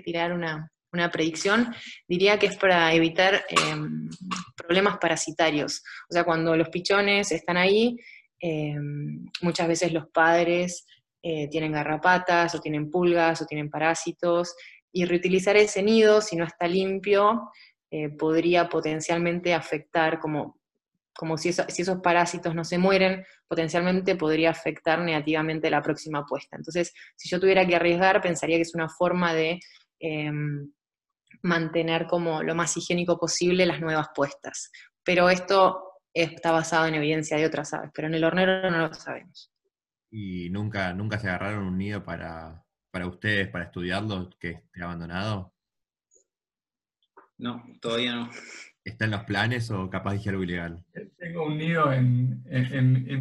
[0.01, 0.71] tirar una,
[1.11, 1.73] predicción,
[2.07, 4.09] diría que es para evitar em,
[4.55, 5.83] problemas parasitarios.
[6.09, 7.97] O sea, cuando los pichones están ahí,
[8.39, 10.85] em, muchas veces los padres
[11.21, 14.55] eh, tienen garrapatas, o tienen pulgas, o tienen parásitos,
[14.91, 17.51] y reutilizar ese nido, si no está limpio,
[17.91, 20.57] eh, podría potencialmente afectar como
[21.17, 26.55] como si, esos parásitos no se mueren, potencialmente podría afectar negativamente la próxima puesta.
[26.55, 29.59] Entonces, si yo tuviera que arriesgar, pensaría que es una forma de
[29.99, 30.71] em,
[31.41, 34.71] mantener como lo más higiénico posible las nuevas puestas.
[35.03, 35.81] Pero esto
[36.13, 39.51] está basado en evidencia de otras aves, pero en el hornero no lo sabemos.
[40.11, 45.56] ¿Y nunca, nunca se agarraron un nido para, para ustedes, para estudiarlo, que esté abandonado?
[47.37, 48.31] No, todavía no.
[48.83, 50.81] ¿Está en los planes o capaz dije algo ilegal?
[51.17, 52.41] Tengo un nido en,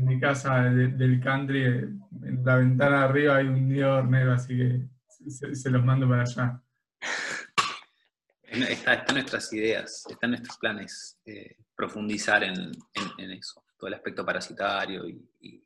[0.05, 4.87] mi casa del country, en la ventana de arriba hay un nido hornero, así que
[5.29, 6.63] se, los mando para allá.
[8.43, 12.71] Está, en nuestras ideas, está en nuestros planes eh, profundizar en,
[13.19, 15.63] eso, todo el aspecto parasitario y,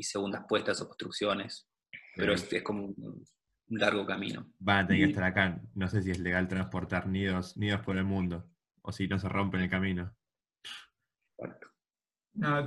[0.00, 1.68] segundas puestas o construcciones,
[2.16, 3.24] pero es, como un,
[3.70, 4.46] largo camino.
[4.58, 7.96] Van a tener que estar acá, no sé si es legal transportar nidos, nidos por
[7.96, 8.48] el mundo
[8.82, 10.14] o si no se rompe en el camino.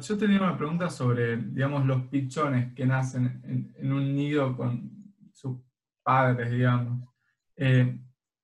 [0.02, 5.58] yo tenía una pregunta sobre, digamos, los pichones que nacen en, un nido con sus
[6.04, 7.10] padres, digamos.
[7.56, 7.98] Eh,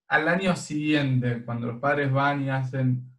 [0.07, 3.11] al año siguiente, cuando los padres van y hacen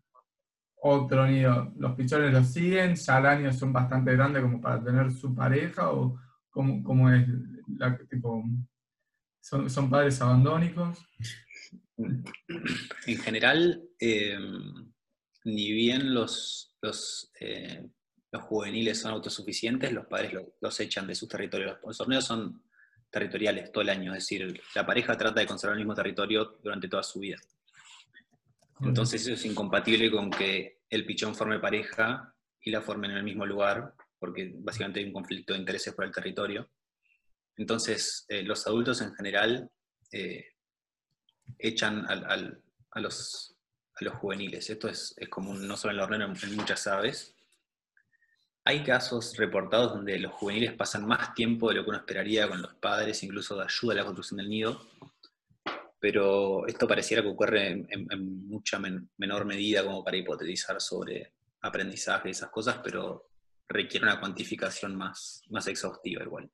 [0.81, 2.95] otro nido, ¿los pichones los siguen?
[2.95, 5.91] ¿Ya al año son bastante grandes como para tener su pareja?
[5.93, 6.19] ¿O
[6.51, 7.29] cómo, es
[7.77, 8.43] la, tipo,
[9.49, 10.99] son, padres abandónicos?
[11.97, 14.39] En general, eh,
[15.45, 16.77] ni bien los,
[17.41, 17.89] eh,
[18.31, 21.79] los, juveniles son autosuficientes, los padres los, echan de sus territorios.
[21.85, 22.63] Los torneos son
[23.11, 26.89] territoriales todo el año, es decir, la pareja trata de conservar el mismo territorio durante
[26.89, 27.39] toda su vida.
[28.81, 33.25] Entonces eso es incompatible con que el pichón forme pareja y la formen en el
[33.25, 36.69] mismo lugar, porque básicamente hay un conflicto de intereses por el territorio.
[37.59, 39.71] Entonces, eh, los adultos en general
[41.59, 43.55] echan a, los,
[44.21, 44.71] juveniles.
[44.71, 47.35] Esto es, común no solo en la hornero, en muchas aves.
[48.65, 52.63] Hay casos reportados donde los juveniles pasan más tiempo de lo que uno esperaría con
[52.63, 54.89] los padres, incluso de ayuda a la construcción del nido,
[55.99, 58.79] pero esto pareciera que ocurre en, mucha
[59.17, 63.31] menor medida como para hipotetizar sobre aprendizaje y esas cosas, pero
[63.69, 66.51] requiere una cuantificación más, más exhaustiva igual.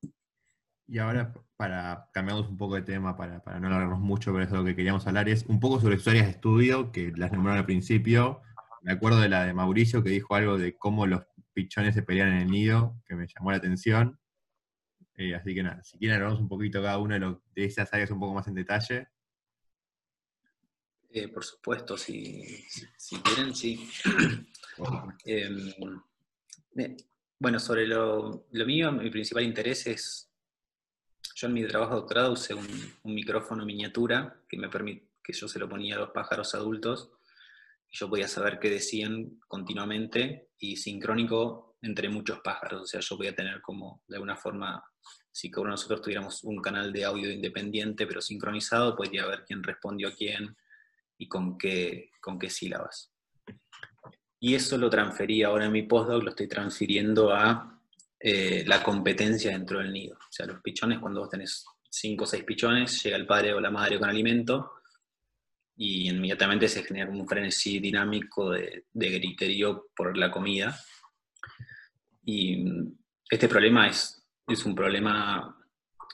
[0.86, 4.64] Y ahora, para cambiarnos un poco de tema, para, no alargarnos mucho, pero eso lo
[4.64, 8.42] que queríamos hablar es un poco sobre historias de estudio, que las nombraron al principio.
[8.82, 11.22] Me acuerdo de la de Mauricio, que dijo algo de cómo los
[11.54, 14.18] pichones se pelean en el nido, que me llamó la atención.
[15.16, 17.92] Eh, así que nada, si quieren hablamos un poquito cada uno de, lo, de esas
[17.94, 19.08] áreas un poco más en detalle.
[21.10, 22.66] Eh, por supuesto, si,
[23.22, 23.88] quieren, sí.
[25.24, 25.72] Em,
[27.38, 30.33] bueno, sobre lo, lo mío, mi principal interés es
[31.34, 32.66] yo en mi trabajo de doctorado usé un,
[33.04, 37.10] micrófono miniatura que me permite que yo se lo ponía a los pájaros adultos
[37.90, 42.82] y yo podía saber qué decían continuamente y sincrónico entre muchos pájaros.
[42.82, 44.84] O sea, yo podía tener como de alguna forma,
[45.32, 49.44] si cada uno de nosotros tuviéramos un canal de audio independiente pero sincronizado, podría ver
[49.46, 50.56] quién respondió a quién
[51.18, 53.12] y con qué, con qué sílabas.
[54.38, 57.73] Y eso lo transferí ahora en mi postdoc, lo estoy transfiriendo a
[58.26, 60.16] eh, la competencia dentro del nido.
[60.16, 63.60] O sea, los pichones, cuando vos tenés cinco o seis pichones, llega el padre o
[63.60, 64.72] la madre con alimento
[65.76, 70.74] y inmediatamente se genera un frenesí dinámico de, griterío por la comida.
[72.24, 72.64] Y
[73.28, 75.58] este problema es, es un problema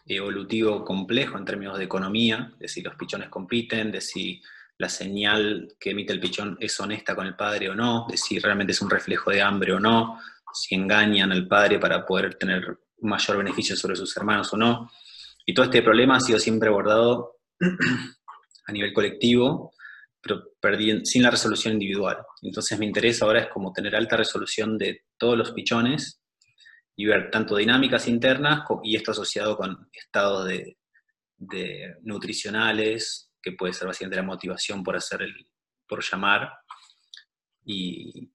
[0.05, 4.43] evolutivo complejo en términos de economía, de si los pichones compiten, de si
[4.79, 8.41] la señal que emite el pichón es honesta con el padre o no, de si
[8.41, 10.19] realmente es un reflejo de hambre o no,
[10.53, 14.91] si engañan al padre para poder tener mayor beneficio sobre sus hermanos o no.
[15.47, 17.37] Y todo este problema ha sido siempre abordado
[18.67, 19.73] a nivel colectivo,
[20.21, 20.43] pero
[21.05, 22.19] sin la resolución individual.
[22.43, 26.21] Entonces mi interés ahora es como tener alta resolución de todos los pichones
[26.97, 30.77] y ver tanto dinámicas internas y esto asociado con estados de,
[32.03, 35.35] nutricionales, que puede ser básicamente la motivación por hacer el,
[35.89, 36.53] por llamar,
[37.65, 38.31] y,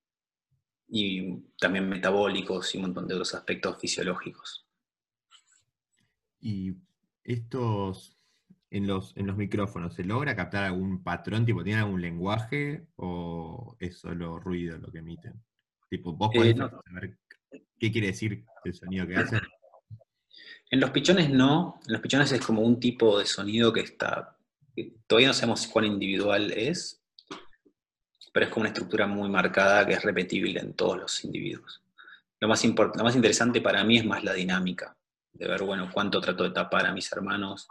[0.87, 4.65] y también metabólicos y un montón de otros aspectos fisiológicos.
[6.39, 6.73] Y
[7.23, 8.17] estos,
[8.69, 11.45] en los, en los micrófonos, ¿se logra captar algún patrón?
[11.45, 15.41] Tipo, ¿Tiene algún lenguaje o es solo ruido lo que emiten?
[15.89, 17.17] Tipo, ¿vos eh, saber
[17.79, 19.39] qué quiere decir el sonido que hace?
[20.69, 24.37] En los pichones no, en los pichones es como un tipo de sonido que está,
[25.07, 27.04] todavía no sabemos cuán individual es,
[28.35, 31.81] pero es como una estructura muy marcada que es repetible en todos los individuos.
[32.41, 34.93] Lo más, lo más interesante para mí es más la dinámica,
[35.31, 37.65] de ver, bueno, cuánto trato de tapar a mis hermanos,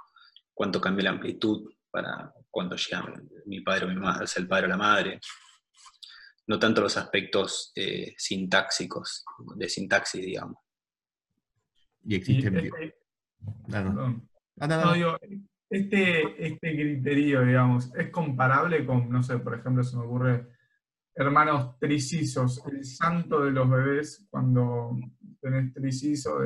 [0.55, 3.05] cuánto cambia la amplitud para cuando llega
[3.45, 5.21] mi padre o mi madre, el padre o la madre.
[6.47, 9.23] No tanto los aspectos eh, sintáxicos,
[9.57, 10.63] de sintaxis, digamos.
[12.05, 12.49] Y existe...
[15.69, 20.54] Este, este, criterio, digamos, ¿es comparable con, no sé, por ejemplo, se me ocurre
[21.15, 24.97] hermanos tricisos, el santo de los bebés cuando
[25.41, 26.39] tenés triciso,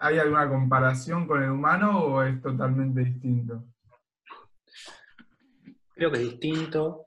[0.00, 3.64] ¿hay alguna comparación con el humano o es totalmente distinto?
[5.94, 7.06] Creo que es distinto.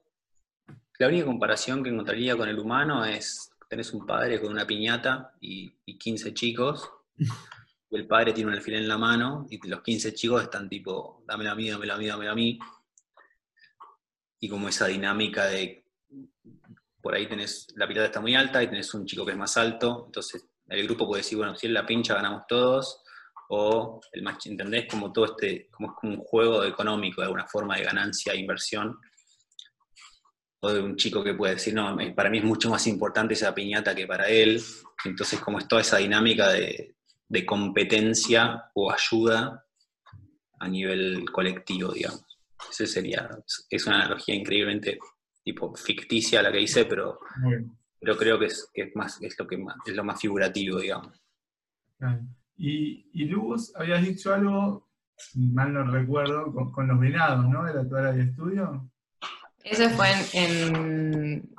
[1.00, 5.36] La única comparación que encontraría con el humano es, tenés un padre con una piñata
[5.42, 9.82] y, y 15 chicos, y el padre tiene un alfiler en la mano, y los
[9.82, 12.60] 15 chicos están tipo, dámela a mí, dámela a mí, dámela a mí.
[14.40, 15.85] Y como esa dinámica de,
[17.02, 19.58] por ahí tenés, la pilota está muy alta y tenés un chico que es más
[19.58, 23.04] alto, entonces el grupo puede decir, bueno, si él la pincha ganamos todos,
[23.50, 24.88] o el match, ¿entendés?
[24.90, 28.40] Como todo este, como es como un juego económico, de alguna forma de ganancia e
[28.40, 28.98] inversión,
[30.62, 33.54] o de un chico que puede decir, no, para mí es mucho más importante esa
[33.54, 34.60] piñata que para él,
[35.04, 36.96] entonces como es toda esa dinámica de,
[37.28, 39.64] de competencia o ayuda
[40.60, 42.26] a nivel colectivo, digamos.
[42.70, 43.30] Ese sería,
[43.70, 44.98] es una analogía increíblemente
[45.46, 47.20] tipo ficticia la que hice, pero
[48.06, 51.20] pero creo que es, más, es, lo, que es lo más figurativo, digamos.
[52.56, 54.88] Y, y Luz, habías dicho algo,
[55.34, 57.64] mal no recuerdo, con, los venados, ¿no?
[57.64, 58.88] De la toalla de estudio.
[59.64, 61.50] Eso fue en,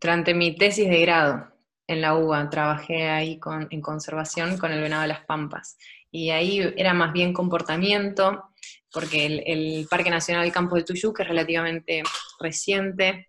[0.00, 1.52] durante mi tesis de grado
[1.88, 2.50] en la UBA.
[2.50, 5.76] Trabajé ahí con, en conservación con el venado de las Pampas.
[6.12, 8.44] Y ahí era más bien comportamiento,
[8.92, 12.04] porque el, el Parque Nacional Campo del Tuyú, que es relativamente
[12.38, 13.26] reciente,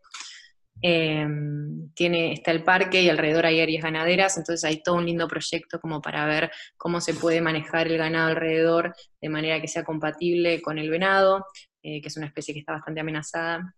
[0.81, 5.27] Em, tiene, está el parque y alrededor hay áreas ganaderas, entonces hay todo un lindo
[5.27, 9.83] proyecto como para ver cómo se puede manejar el ganado alrededor de manera que sea
[9.83, 11.45] compatible con el venado,
[11.81, 13.75] eh, que es una especie que está bastante amenazada.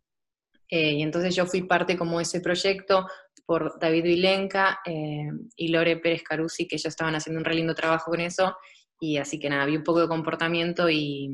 [0.70, 3.08] Eh, y entonces yo fui parte como de ese proyecto
[3.46, 7.74] por David Vilenca em, y Lore Pérez Carusi, que ellos estaban haciendo un re lindo
[7.74, 8.56] trabajo con eso,
[9.00, 11.30] y así que nada, vi un poco de comportamiento y,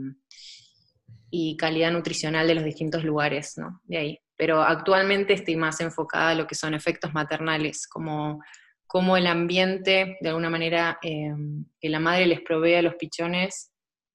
[1.31, 3.81] y calidad nutricional de los distintos lugares, ¿no?
[3.85, 8.41] De ahí pero actualmente estoy más enfocada a lo que son efectos maternales, como,
[8.85, 13.71] como el ambiente, de alguna manera, em, que la madre les provee a los pichones,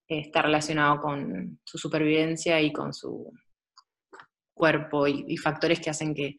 [0.09, 3.33] eh, está relacionado con su supervivencia y con su
[4.53, 6.37] cuerpo y, factores que hacen que,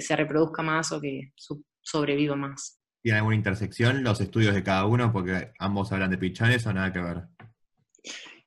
[0.00, 1.32] se reproduzca más o que
[1.80, 2.80] sobreviva más.
[3.00, 5.12] ¿Tiene alguna intersección los estudios de cada uno?
[5.12, 7.22] Porque ambos hablan de pichones o nada que ver.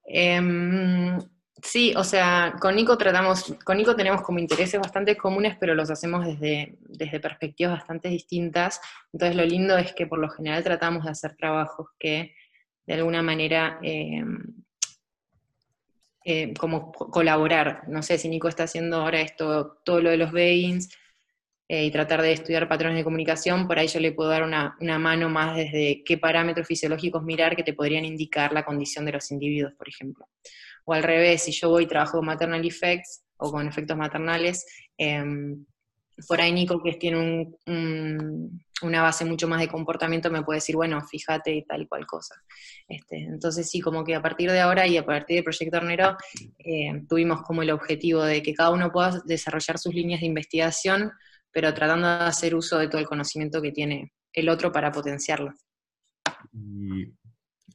[0.05, 1.17] Em,
[1.63, 5.91] Sí, o sea, con Nico tratamos, con Nico tenemos como intereses bastante comunes, pero los
[5.91, 8.82] hacemos desde, desde perspectivas bastante distintas.
[9.13, 12.34] Entonces lo lindo es que por lo general tratamos de hacer trabajos que
[12.88, 14.24] de alguna manera eh,
[16.26, 17.88] eh, como colaborar.
[17.88, 20.89] No sé si Nico está haciendo ahora esto, todo lo de los veins
[21.67, 24.76] eh, y tratar de estudiar patrones de comunicación, por ahí yo le puedo dar una,
[24.80, 29.12] una mano más desde qué parámetros fisiológicos mirar que te podrían indicar la condición de
[29.13, 30.28] los individuos, por ejemplo
[30.86, 34.65] o al revés, si yo voy y trabajo con maternal effects o con efectos maternales,
[34.98, 35.65] em,
[36.28, 37.48] por ahí Nico, que tiene
[38.84, 42.06] una base mucho más de comportamiento, me puede decir, bueno, fíjate y tal y cual
[42.06, 42.36] cosa.
[42.88, 46.17] Este, entonces sí, como que a partir de ahora y a partir del Proyecto Hornero,
[46.60, 51.12] em, tuvimos como el objetivo de que cada uno pueda desarrollar sus líneas de investigación,
[51.52, 55.54] pero tratando de hacer uso de todo el conocimiento que tiene el otro para potenciarlo.
[56.54, 57.13] Y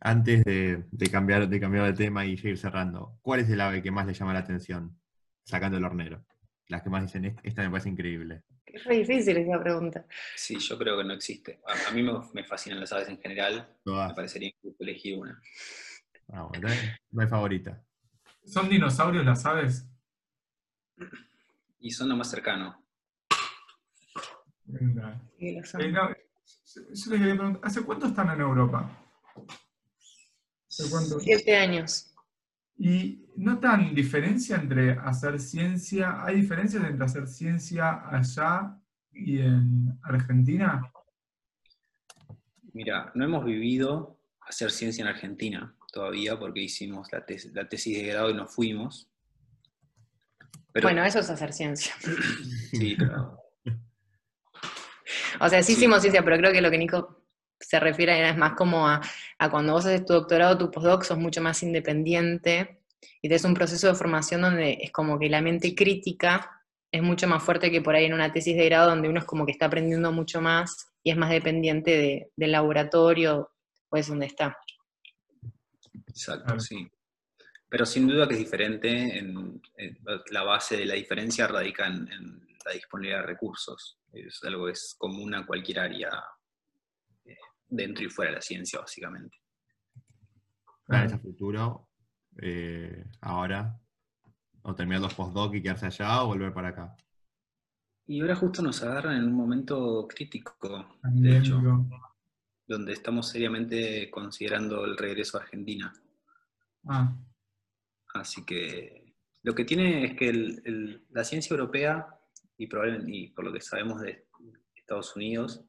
[0.00, 3.90] antes de, cambiar, de cambiar de tema y seguir cerrando, ¿cuál es el ave que
[3.90, 4.98] más le llama la atención,
[5.44, 6.24] sacando el hornero?
[6.68, 8.42] Las que más dicen, esta me parece increíble.
[8.66, 10.04] Es re difícil esa pregunta.
[10.34, 11.60] Sí, yo creo que no existe.
[11.88, 13.68] A, mí me, fascinan las aves en general.
[13.84, 15.40] Me parecería injusto elegir una.
[16.28, 16.50] Ah,
[17.10, 17.82] no hay favorita.
[18.44, 19.88] ¿Son dinosaurios las aves?
[21.80, 22.84] Y son lo más cercano.
[25.38, 25.80] Sí, lo son.
[25.80, 28.90] Eh, no, yo les quería preguntar, ¿hace cuánto están en Europa?
[31.20, 32.12] Siete años.
[32.78, 36.24] ¿Y notan diferencia entre hacer ciencia?
[36.24, 38.78] ¿Hay diferencias entre hacer ciencia allá
[39.12, 40.82] y en Argentina?
[42.74, 47.24] Mira, no hemos vivido hacer ciencia en Argentina todavía porque hicimos la,
[47.54, 49.08] la tesis de grado y nos fuimos.
[50.82, 51.94] bueno, eso es hacer ciencia.
[52.70, 53.38] Sí, claro.
[55.40, 57.24] O sea, sí, hicimos ciencia, pero creo que lo que Nico
[57.58, 59.00] se refiere es más como a,
[59.50, 62.80] cuando vos haces tu doctorado, tu postdoc, sos mucho más independiente
[63.22, 66.50] y tenés un proceso de formación donde es como que la mente crítica
[66.90, 69.26] es mucho más fuerte que por ahí en una tesis de grado donde uno es
[69.26, 73.52] como que está aprendiendo mucho más y es más dependiente del laboratorio,
[73.88, 74.56] pues donde está.
[76.08, 76.88] Exacto, sí.
[77.68, 79.60] Pero sin duda que es diferente, en,
[80.30, 82.08] la base de la diferencia radica en,
[82.64, 83.98] la disponibilidad de recursos.
[84.12, 86.10] Es algo que es común a cualquier área
[87.68, 89.38] dentro y fuera de la ciencia, básicamente.
[90.86, 91.88] ¿Planes a futuro?
[92.38, 93.78] Eh, ahora,
[94.62, 96.96] o terminar los postdoc y quedarse allá o volver para acá.
[98.06, 101.60] Y ahora justo nos agarran en un momento crítico, de hecho,
[102.66, 105.92] donde estamos seriamente considerando el regreso a Argentina.
[106.84, 107.16] Ah.
[108.14, 112.06] Así que lo que tiene es que la ciencia europea,
[112.56, 114.26] y, probablemente, y por lo que sabemos de
[114.74, 115.64] Estados Unidos,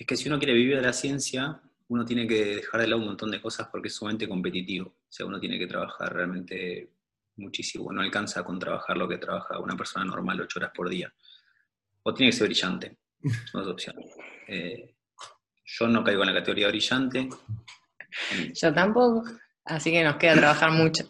[0.00, 3.02] es que si uno quiere vivir de la ciencia, uno tiene que dejar de lado
[3.02, 4.88] un montón de cosas porque es sumamente competitivo.
[4.88, 6.88] O sea, uno tiene que trabajar realmente
[7.36, 7.92] muchísimo.
[7.92, 11.12] No alcanza con trabajar lo que trabaja una persona normal ocho horas por día.
[12.02, 12.96] O tiene que ser brillante.
[13.52, 14.06] Son dos opciones.
[14.48, 14.94] Eh,
[15.66, 17.28] yo no caigo en la categoría brillante.
[18.54, 19.24] Yo tampoco.
[19.66, 21.06] Así que nos queda trabajar mucho.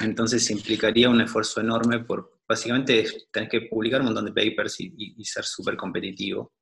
[0.00, 5.24] Entonces implicaría un esfuerzo enorme por, básicamente, tener que publicar un montón de papers y,
[5.24, 6.52] ser súper competitivo.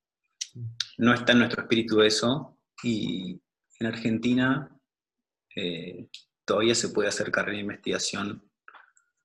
[0.98, 2.59] No está en nuestro espíritu eso.
[2.82, 3.40] Y
[3.78, 4.70] en Argentina
[5.55, 6.09] eh,
[6.44, 8.51] todavía se puede hacer carrera de investigación,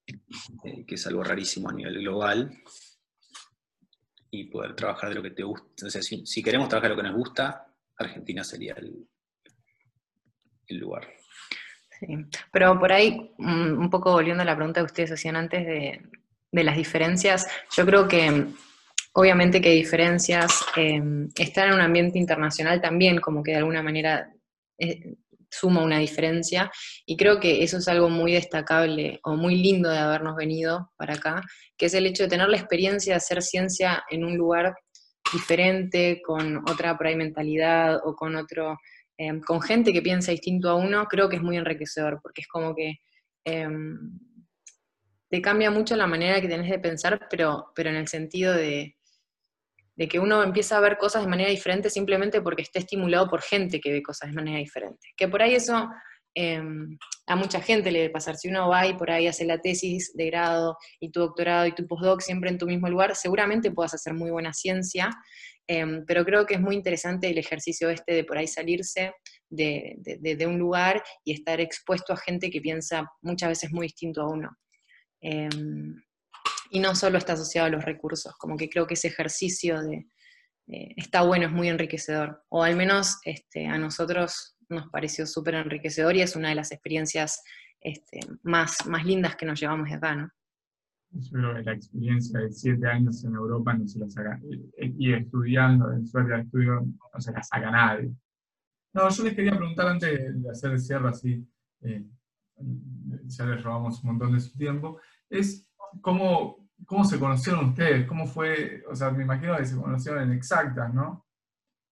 [0.08, 2.52] eh, que es algo rarísimo a nivel global,
[4.32, 5.68] y poder trabajar de lo que te gusta.
[5.70, 7.68] Entonces, si, queremos trabajar de lo que nos gusta,
[7.98, 9.08] Argentina sería el,
[10.68, 11.08] el lugar.
[12.00, 12.08] Sí.
[12.52, 16.02] Pero por ahí, mm, un poco volviendo a la pregunta que ustedes hacían antes de,
[16.52, 18.46] las diferencias, yo creo que
[19.16, 21.02] obviamente que hay diferencias, eh,
[21.38, 24.32] estar en un ambiente internacional también como que de alguna manera
[24.78, 25.16] eh,
[25.50, 26.72] suma una diferencia
[27.06, 31.16] y creo que eso es algo muy destacable o muy lindo de habernos venido para
[31.16, 31.42] acá,
[31.78, 34.76] que es el hecho de tener la experiencia de hacer ciencia en un lugar
[35.34, 38.78] diferente, con otra por mentalidad o con otro
[39.18, 42.48] Em, con gente que piensa distinto a uno, creo que es muy enriquecedor, porque es
[42.48, 42.96] como que
[43.46, 44.20] em,
[45.30, 48.95] te cambia mucho la manera que tenés de pensar, pero, pero en el sentido de,
[49.98, 53.80] que uno empieza a ver cosas de manera diferente simplemente porque está estimulado por gente
[53.80, 55.10] que ve cosas de manera diferente.
[55.16, 55.90] Que por ahí eso
[56.34, 58.36] em, a mucha gente le debe pasar.
[58.36, 61.74] Si uno va y por ahí hace la tesis de grado y tu doctorado y
[61.74, 65.10] tu postdoc siempre en tu mismo lugar, seguramente puedas hacer muy buena ciencia,
[65.68, 69.14] Em, pero creo que es muy interesante el ejercicio este de por ahí salirse
[69.50, 74.30] de, un lugar y estar expuesto a gente que piensa muchas veces muy distinto a
[74.30, 74.50] uno.
[75.22, 75.96] Em,
[76.76, 80.10] y no solo está asociado a los recursos, como que creo que ese ejercicio de,
[80.68, 85.56] eh, está bueno, es muy enriquecedor, o al menos este, a nosotros nos pareció súper
[85.56, 87.42] enriquecedor y es una de las experiencias
[87.80, 90.30] este, más, más lindas que nos llevamos de acá, ¿no?
[91.12, 94.38] yo creo que la experiencia de siete años en Europa no se la saca,
[94.78, 98.12] y estudiando en su área de estudio no se la saca nadie.
[98.94, 101.48] No, yo les quería preguntar antes de hacer el cierre así,
[101.84, 102.06] eh,
[103.28, 105.00] ya les robamos un montón de su tiempo,
[105.30, 105.72] es
[106.02, 110.34] cómo, cómo se conocieron ustedes, cómo fue, o sea, me imagino que se conocieron en
[110.34, 111.26] exactas, ¿no?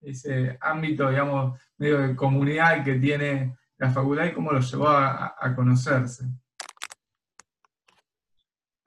[0.02, 5.54] Ese ámbito, digamos, medio de comunidad que tiene la facultad y cómo los llevó a
[5.56, 6.26] conocerse.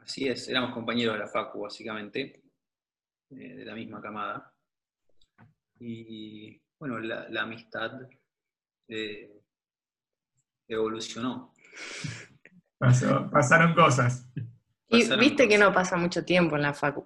[0.07, 2.41] Así es, éramos compañeros de la Facu, básicamente,
[3.31, 4.55] eh, de la misma camada.
[5.81, 8.09] Y bueno, la, amistad
[8.87, 9.43] eh,
[10.69, 11.53] evolucionó.
[12.79, 14.31] pasaron cosas.
[14.89, 17.05] Y viste que no pasa mucho tiempo en la Facu.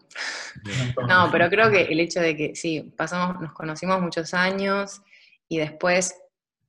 [1.09, 5.01] No, pero creo que el hecho de que sí, pasamos, nos conocimos muchos años
[5.49, 6.15] y después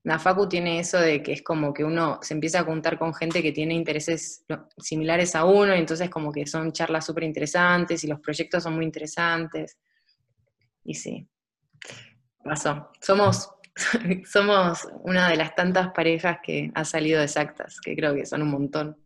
[0.04, 3.14] la Facu tiene eso de que es como que uno se empieza a juntar con
[3.14, 4.46] gente que tiene intereses
[4.78, 8.76] similares a uno, y entonces como que son charlas súper interesantes y los proyectos son
[8.76, 9.78] muy interesantes.
[10.84, 11.28] Y sí,
[12.44, 12.90] pasó.
[13.00, 13.52] Somos,
[14.26, 18.50] somos una de las tantas parejas que ha salido exactas, que creo que son un
[18.50, 18.98] montón.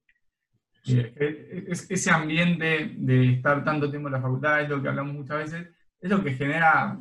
[0.87, 5.37] Eh, ese ambiente de estar tanto tiempo en la facultad, es lo que hablamos muchas
[5.37, 5.67] veces,
[5.99, 6.99] es lo que genera,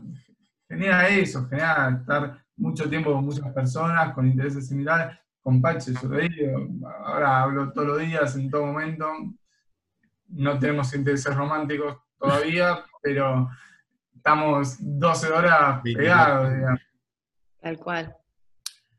[0.68, 6.08] genera eso, genera estar mucho tiempo con muchas personas, con intereses similares, con Pache, yo
[6.08, 6.68] digo,
[7.04, 9.06] ahora hablo todos los días, en todo momento,
[10.28, 13.50] no tenemos intereses románticos todavía, pero
[14.16, 16.80] estamos 12 horas pegados, digamos.
[17.60, 18.16] Tal cual.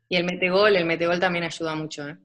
[0.08, 2.18] Y el metegol, el metegol también ayuda mucho, ¿eh?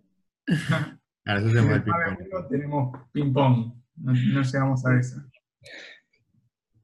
[1.25, 2.49] Eso tenemos.
[2.49, 5.21] Tenemos ping-pong, no, llegamos a eso.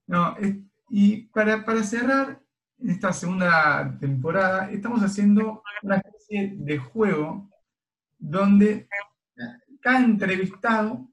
[0.06, 0.36] No,
[0.90, 2.40] y para, para cerrar
[2.80, 7.50] esta segunda temporada, estamos haciendo una especie de juego
[8.18, 8.88] donde
[9.82, 11.08] cada entrevistado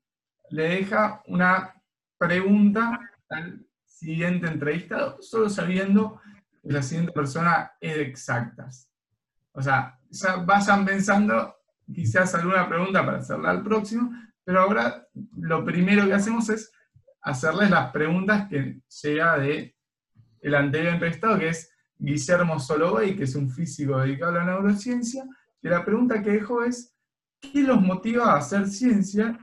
[0.50, 1.74] le deja una
[2.18, 3.00] pregunta
[3.30, 6.20] al siguiente entrevistado, solo sabiendo
[6.62, 8.90] que la siguiente persona es de exactas.
[9.52, 11.54] O sea, ya vayan pensando
[11.92, 14.10] quizás alguna pregunta para hacerla al próximo,
[14.44, 15.06] pero ahora
[15.36, 16.72] lo primero que hacemos es
[17.22, 19.74] hacerles las preguntas que llega de
[20.40, 25.24] el anterior entrevistado, que es Guillermo Solovey, que es un físico dedicado a la neurociencia,
[25.60, 26.94] que la pregunta que dejó es,
[27.40, 29.38] ¿qué los motiva a hacer ciencia?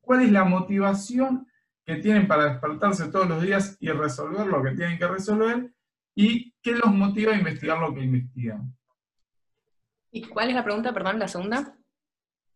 [0.00, 1.48] ¿Cuál es la motivación
[1.84, 5.72] que tienen para despertarse todos los días y resolver lo que tienen que resolver?
[6.14, 8.72] ¿Y qué los motiva a investigar lo que investigan?
[10.10, 11.76] ¿Y cuál es la pregunta, perdón, la segunda?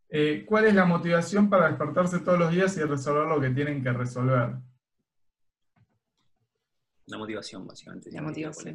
[0.09, 3.83] Eh, ¿Cuál es la motivación para despertarse todos los días y resolver lo que tienen
[3.83, 4.57] que resolver?
[7.07, 8.11] La motivación, básicamente.
[8.13, 8.75] La motivación.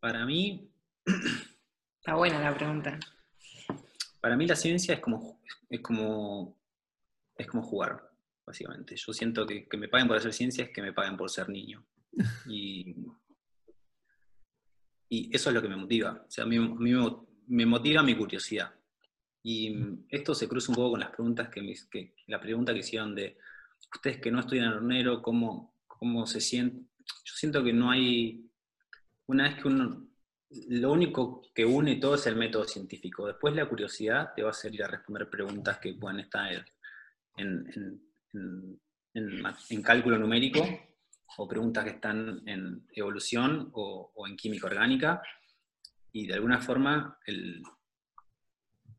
[0.00, 0.70] Para mí...
[1.98, 2.98] Está buena la pregunta.
[4.20, 6.56] Para mí la ciencia es como, es como,
[7.36, 8.10] es como jugar,
[8.44, 8.96] básicamente.
[8.96, 11.48] Yo siento que, que me paguen por hacer ciencia es que me paguen por ser
[11.48, 11.84] niño.
[12.46, 12.96] Y,
[15.12, 16.24] y eso es lo que me motiva.
[16.26, 18.72] O sea, a mí, me, motiva mi curiosidad.
[19.42, 19.76] Y
[20.08, 21.60] esto se cruza un poco con las preguntas que,
[21.90, 23.36] que la pregunta que hicieron de
[23.94, 26.88] ustedes que no estudian en hornero, ¿cómo, cómo se sienten?
[27.24, 28.48] Yo siento que no hay,
[29.26, 30.08] una vez que uno,
[30.70, 33.26] lo único que une todo es el método científico.
[33.26, 36.50] Después la curiosidad te va a hacer ir a responder preguntas que pueden estar
[37.36, 38.00] en,
[39.12, 40.66] en, cálculo numérico
[41.36, 45.22] o preguntas que están en evolución o, en química orgánica.
[46.12, 47.18] Y de alguna forma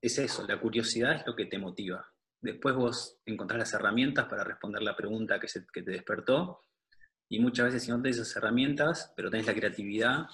[0.02, 2.06] es eso, la curiosidad es lo que te motiva.
[2.42, 6.62] Después vos encontrás las herramientas para responder la pregunta que, te despertó
[7.30, 10.26] y muchas veces si no tenés esas herramientas, pero tenés la creatividad,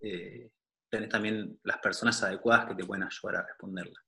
[0.00, 0.50] eh,
[0.88, 4.00] tenés también las personas adecuadas que te pueden ayudar a responderla.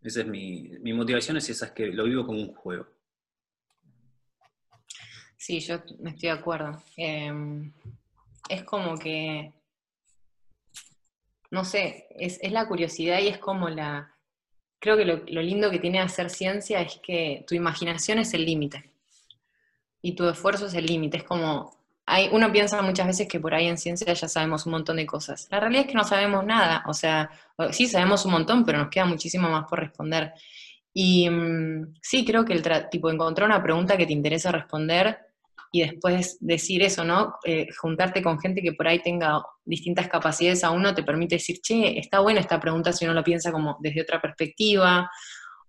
[0.00, 2.86] Esa es mi, motivación, es esa, es que lo vivo como un juego.
[5.38, 6.82] Sí, yo me estoy de acuerdo.
[6.96, 7.72] Em,
[8.48, 9.52] es como que,
[11.52, 14.14] no sé, es, la curiosidad y es como la...
[14.80, 18.44] Creo que lo, lo lindo que tiene hacer ciencia es que tu imaginación es el
[18.44, 18.90] límite
[20.02, 21.18] y tu esfuerzo es el límite.
[21.18, 24.72] Es como, hay, uno piensa muchas veces que por ahí en ciencia ya sabemos un
[24.72, 25.48] montón de cosas.
[25.50, 27.30] La realidad es que no sabemos nada, o sea,
[27.70, 30.32] sí sabemos un montón, pero nos queda muchísimo más por responder.
[30.92, 35.27] Y mm, sí, creo que el tipo encontrar una pregunta que te interesa responder
[35.70, 37.34] y después decir eso, ¿no?
[37.44, 41.60] Eh, juntarte con gente que por ahí tenga distintas capacidades a uno te permite decir,
[41.60, 45.10] che, está buena esta pregunta si uno lo piensa como desde otra perspectiva,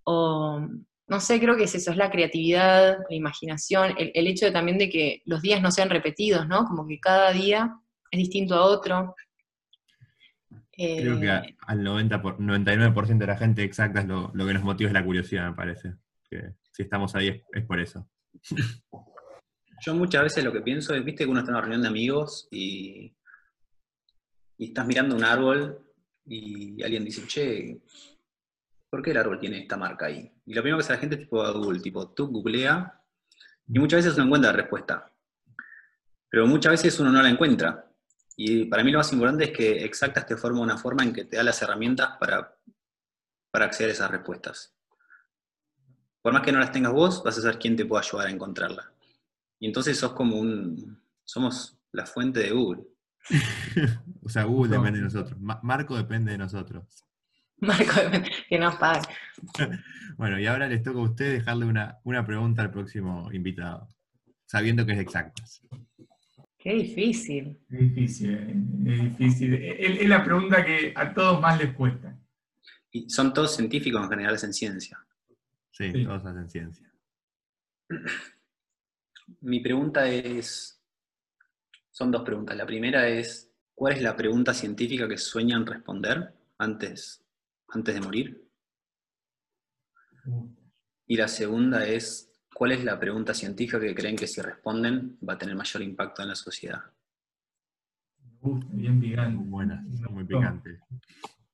[0.03, 0.61] o
[1.09, 4.89] no sé, creo que es eso, es la creatividad, la imaginación, el, hecho también de
[4.89, 6.65] que los días no sean repetidos, ¿no?
[6.65, 7.75] Como que cada día
[8.11, 9.15] es distinto a otro.
[10.71, 14.63] Creo que eh, al 90 por, 99% de la gente exacta es lo, que nos
[14.63, 15.95] motiva es la curiosidad, me parece.
[16.29, 18.07] Que si estamos ahí es, por eso.
[19.81, 21.87] Yo muchas veces lo que pienso es, viste que uno está en una reunión de
[21.87, 23.13] amigos y,
[24.57, 25.79] estás mirando un árbol
[26.25, 27.81] y alguien dice, che,
[28.89, 30.29] ¿por qué el árbol tiene esta marca ahí?
[30.45, 33.01] Y lo primero que hace la gente es tipo Google, tipo, tú googlea,
[33.67, 35.11] y muchas veces uno encuentra la respuesta.
[36.29, 37.89] Pero muchas veces uno no la encuentra.
[38.35, 41.25] Y para mí lo más importante es que Exactas te forma una forma en que
[41.25, 42.57] te da las herramientas para,
[43.51, 44.75] para acceder a esas respuestas.
[46.21, 48.31] Por más que no las tengas vos, vas a ser quien te pueda ayudar a
[48.31, 48.91] encontrarla.
[49.59, 51.01] Y entonces sos como un...
[51.23, 52.83] Somos la fuente de Google.
[54.21, 55.39] o sea, Google depende de nosotros.
[55.39, 57.05] Marco depende de nosotros.
[57.61, 57.93] Marco,
[58.47, 59.07] que nos pague.
[60.17, 63.87] Bueno, y ahora les toca a ustedes dejarle una, pregunta al próximo invitado,
[64.45, 65.61] sabiendo que es exactas.
[66.57, 67.57] Qué difícil.
[67.69, 68.33] Es difícil,
[68.85, 69.53] es difícil.
[69.53, 72.19] Es, la pregunta que a todos más les cuesta.
[72.91, 74.99] Y son todos científicos en general, en ciencia.
[75.71, 76.91] Sí, todos hacen ciencia.
[79.41, 80.81] Mi pregunta es,
[81.91, 82.55] son dos preguntas.
[82.55, 87.23] La primera es, ¿cuál es la pregunta científica que sueñan responder antes
[87.71, 88.49] antes de morir?
[91.07, 95.33] Y la segunda es, ¿cuál es la pregunta científica que creen que si responden va
[95.33, 96.81] a tener mayor impacto en la sociedad?
[98.41, 99.37] Uf, bien picante.
[99.37, 100.79] Muy buenas, muy picante.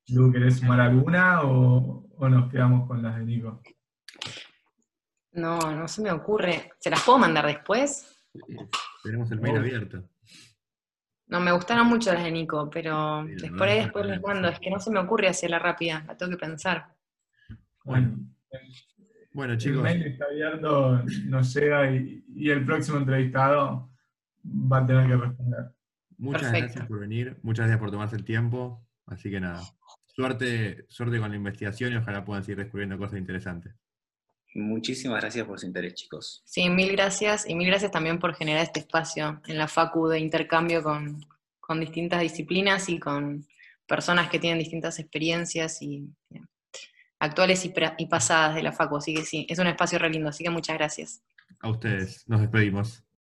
[0.08, 3.60] Lu, ¿querés sumar alguna o, o nos quedamos con las de Nico?
[5.36, 6.70] No, no se me ocurre.
[6.78, 8.12] ¿Se las puedo mandar después?
[9.02, 9.60] Tenemos el mail Oh.
[9.60, 10.08] abierto.
[11.28, 14.48] No, me gustaron mucho las de Nico, pero Sí, después, después les mando.
[14.48, 16.94] Es que no se me ocurre hacerla rápida, la tengo que pensar.
[17.84, 18.16] Bueno,
[19.32, 23.90] Bueno, el chicos, mail está abierto, nos llega y, y el próximo entrevistado
[24.44, 25.64] va a tener que responder.
[26.16, 26.64] muchas perfecto.
[26.66, 28.86] gracias por venir, muchas gracias por tomarse el tiempo.
[29.06, 29.60] Así que nada,
[30.06, 33.74] suerte, suerte con la investigación y ojalá puedan seguir descubriendo cosas interesantes.
[34.54, 36.42] Muchísimas gracias por su interés, chicos.
[36.46, 37.48] Sí, mil gracias.
[37.48, 41.20] Y mil gracias también por generar este espacio en la FACU de intercambio con,
[41.60, 43.46] con distintas disciplinas y con
[43.86, 46.08] personas que tienen distintas experiencias y
[47.18, 48.96] actuales y, pra- y pasadas de la FACU.
[48.96, 50.28] Así que sí, es un espacio re lindo.
[50.30, 51.22] Así que muchas gracias.
[51.60, 53.02] A ustedes, nos despedimos.